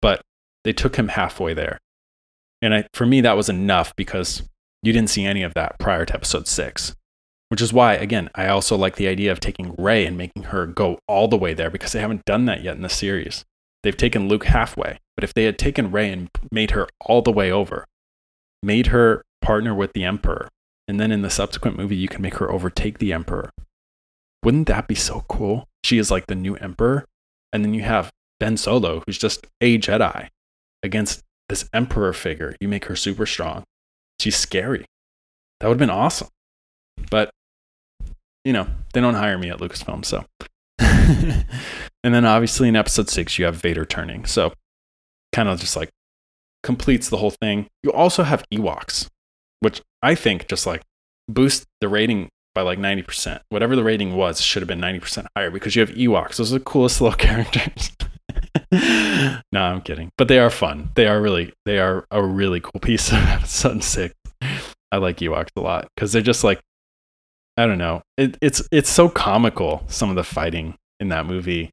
but 0.01 0.21
they 0.63 0.73
took 0.73 0.95
him 0.95 1.09
halfway 1.09 1.53
there. 1.53 1.77
And 2.61 2.73
I, 2.73 2.85
for 2.93 3.05
me, 3.05 3.21
that 3.21 3.37
was 3.37 3.49
enough 3.49 3.95
because 3.95 4.43
you 4.83 4.93
didn't 4.93 5.09
see 5.09 5.25
any 5.25 5.43
of 5.43 5.53
that 5.55 5.79
prior 5.79 6.05
to 6.05 6.13
episode 6.13 6.47
six, 6.47 6.95
which 7.49 7.61
is 7.61 7.73
why, 7.73 7.93
again, 7.93 8.29
I 8.35 8.47
also 8.47 8.75
like 8.75 8.95
the 8.95 9.07
idea 9.07 9.31
of 9.31 9.39
taking 9.39 9.75
Rey 9.77 10.05
and 10.05 10.17
making 10.17 10.43
her 10.43 10.65
go 10.65 10.99
all 11.07 11.27
the 11.27 11.37
way 11.37 11.53
there 11.53 11.69
because 11.69 11.91
they 11.91 12.01
haven't 12.01 12.25
done 12.25 12.45
that 12.45 12.63
yet 12.63 12.75
in 12.75 12.81
the 12.81 12.89
series. 12.89 13.43
They've 13.83 13.97
taken 13.97 14.27
Luke 14.27 14.45
halfway, 14.45 14.99
but 15.15 15.23
if 15.23 15.33
they 15.33 15.45
had 15.45 15.57
taken 15.57 15.91
Rey 15.91 16.11
and 16.11 16.29
made 16.51 16.71
her 16.71 16.87
all 16.99 17.21
the 17.21 17.31
way 17.31 17.51
over, 17.51 17.85
made 18.63 18.87
her 18.87 19.23
partner 19.41 19.73
with 19.73 19.93
the 19.93 20.03
Emperor, 20.03 20.49
and 20.87 20.99
then 20.99 21.11
in 21.11 21.21
the 21.21 21.29
subsequent 21.29 21.77
movie, 21.77 21.95
you 21.95 22.07
can 22.07 22.21
make 22.21 22.35
her 22.35 22.51
overtake 22.51 22.99
the 22.99 23.13
Emperor. 23.13 23.51
Wouldn't 24.43 24.67
that 24.67 24.87
be 24.87 24.95
so 24.95 25.25
cool? 25.29 25.67
She 25.83 25.97
is 25.97 26.11
like 26.11 26.27
the 26.27 26.35
new 26.35 26.55
Emperor. 26.55 27.05
And 27.53 27.63
then 27.63 27.73
you 27.73 27.81
have 27.83 28.11
Ben 28.39 28.57
Solo, 28.57 29.03
who's 29.05 29.17
just 29.17 29.45
a 29.59 29.77
Jedi 29.77 30.29
against 30.83 31.21
this 31.49 31.69
emperor 31.73 32.13
figure. 32.13 32.55
You 32.59 32.67
make 32.67 32.85
her 32.85 32.95
super 32.95 33.25
strong. 33.25 33.63
She's 34.19 34.37
scary. 34.37 34.85
That 35.59 35.67
would 35.67 35.73
have 35.73 35.79
been 35.79 35.89
awesome. 35.89 36.29
But, 37.09 37.29
you 38.43 38.53
know, 38.53 38.67
they 38.93 39.01
don't 39.01 39.15
hire 39.15 39.37
me 39.37 39.49
at 39.49 39.59
Lucasfilm. 39.59 40.05
So, 40.05 40.25
and 40.79 41.45
then 42.03 42.25
obviously 42.25 42.67
in 42.67 42.75
episode 42.75 43.09
six, 43.09 43.37
you 43.37 43.45
have 43.45 43.55
Vader 43.55 43.85
turning. 43.85 44.25
So, 44.25 44.53
kind 45.33 45.49
of 45.49 45.59
just 45.59 45.75
like 45.75 45.89
completes 46.63 47.09
the 47.09 47.17
whole 47.17 47.31
thing. 47.31 47.67
You 47.83 47.91
also 47.91 48.23
have 48.23 48.43
Ewoks, 48.53 49.07
which 49.59 49.81
I 50.01 50.15
think 50.15 50.47
just 50.47 50.65
like 50.65 50.81
boost 51.27 51.65
the 51.79 51.89
rating 51.89 52.29
by 52.53 52.61
like 52.61 52.79
90%. 52.79 53.39
Whatever 53.49 53.75
the 53.75 53.83
rating 53.83 54.15
was 54.15 54.41
should 54.41 54.61
have 54.61 54.67
been 54.67 54.81
90% 54.81 55.27
higher 55.35 55.49
because 55.49 55.75
you 55.75 55.81
have 55.81 55.91
Ewoks. 55.91 56.37
Those 56.37 56.53
are 56.53 56.59
the 56.59 56.65
coolest 56.65 57.01
little 57.01 57.17
characters. 57.17 57.91
no, 59.51 59.61
I'm 59.61 59.81
kidding. 59.81 60.11
But 60.17 60.27
they 60.27 60.39
are 60.39 60.49
fun. 60.49 60.91
They 60.95 61.07
are 61.07 61.21
really 61.21 61.53
they 61.65 61.79
are 61.79 62.05
a 62.11 62.23
really 62.23 62.59
cool 62.59 62.79
piece 62.81 63.09
of 63.09 63.17
episode 63.27 63.83
six. 63.83 64.13
I 64.91 64.97
like 64.97 65.17
Ewoks 65.17 65.49
a 65.55 65.61
lot 65.61 65.87
because 65.95 66.11
they're 66.11 66.21
just 66.21 66.43
like 66.43 66.59
I 67.57 67.65
don't 67.65 67.77
know. 67.77 68.01
It, 68.17 68.37
it's 68.41 68.67
it's 68.71 68.89
so 68.89 69.09
comical 69.09 69.83
some 69.87 70.09
of 70.09 70.15
the 70.15 70.23
fighting 70.23 70.75
in 70.99 71.09
that 71.09 71.25
movie 71.25 71.71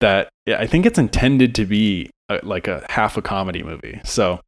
that 0.00 0.28
I 0.46 0.66
think 0.66 0.86
it's 0.86 0.98
intended 0.98 1.54
to 1.56 1.64
be 1.64 2.10
a, 2.28 2.40
like 2.42 2.68
a 2.68 2.84
half 2.88 3.16
a 3.16 3.22
comedy 3.22 3.62
movie. 3.62 4.00
So 4.04 4.40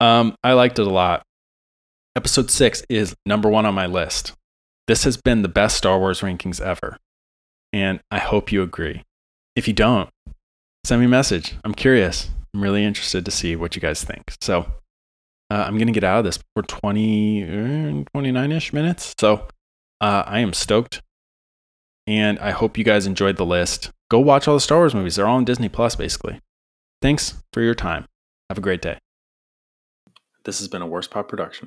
um, 0.00 0.34
I 0.44 0.52
liked 0.52 0.78
it 0.78 0.86
a 0.86 0.90
lot. 0.90 1.22
Episode 2.16 2.50
six 2.50 2.82
is 2.88 3.14
number 3.26 3.48
one 3.48 3.66
on 3.66 3.74
my 3.74 3.86
list. 3.86 4.32
This 4.86 5.04
has 5.04 5.16
been 5.16 5.42
the 5.42 5.48
best 5.48 5.76
Star 5.76 5.98
Wars 5.98 6.20
rankings 6.20 6.60
ever, 6.60 6.96
and 7.72 8.00
I 8.10 8.18
hope 8.18 8.52
you 8.52 8.62
agree. 8.62 9.02
If 9.54 9.66
you 9.66 9.74
don't, 9.74 10.08
send 10.84 11.00
me 11.00 11.06
a 11.06 11.10
message. 11.10 11.54
I'm 11.64 11.74
curious. 11.74 12.30
I'm 12.54 12.62
really 12.62 12.84
interested 12.84 13.24
to 13.24 13.30
see 13.30 13.56
what 13.56 13.74
you 13.74 13.82
guys 13.82 14.02
think. 14.04 14.34
So 14.40 14.60
uh, 15.50 15.64
I'm 15.66 15.76
going 15.76 15.88
to 15.88 15.92
get 15.92 16.04
out 16.04 16.20
of 16.20 16.24
this 16.24 16.38
for 16.54 16.62
20, 16.62 18.04
29 18.14 18.52
ish 18.52 18.72
minutes. 18.72 19.14
So 19.18 19.48
Uh, 20.00 20.22
I 20.26 20.40
am 20.40 20.52
stoked. 20.52 21.02
And 22.06 22.38
I 22.38 22.52
hope 22.52 22.78
you 22.78 22.84
guys 22.84 23.06
enjoyed 23.06 23.36
the 23.36 23.44
list. 23.46 23.90
Go 24.10 24.20
watch 24.20 24.46
all 24.46 24.54
the 24.54 24.60
Star 24.60 24.78
Wars 24.78 24.94
movies. 24.94 25.16
They're 25.16 25.26
all 25.26 25.36
on 25.38 25.44
Disney 25.44 25.68
Plus, 25.68 25.96
basically. 25.96 26.40
Thanks 27.02 27.34
for 27.52 27.62
your 27.62 27.74
time. 27.74 28.06
Have 28.48 28.58
a 28.58 28.62
great 28.62 28.82
day. 28.82 28.98
This 30.44 30.58
has 30.60 30.68
been 30.68 30.82
a 30.82 30.86
Worst 30.86 31.10
Pod 31.10 31.28
production. 31.28 31.54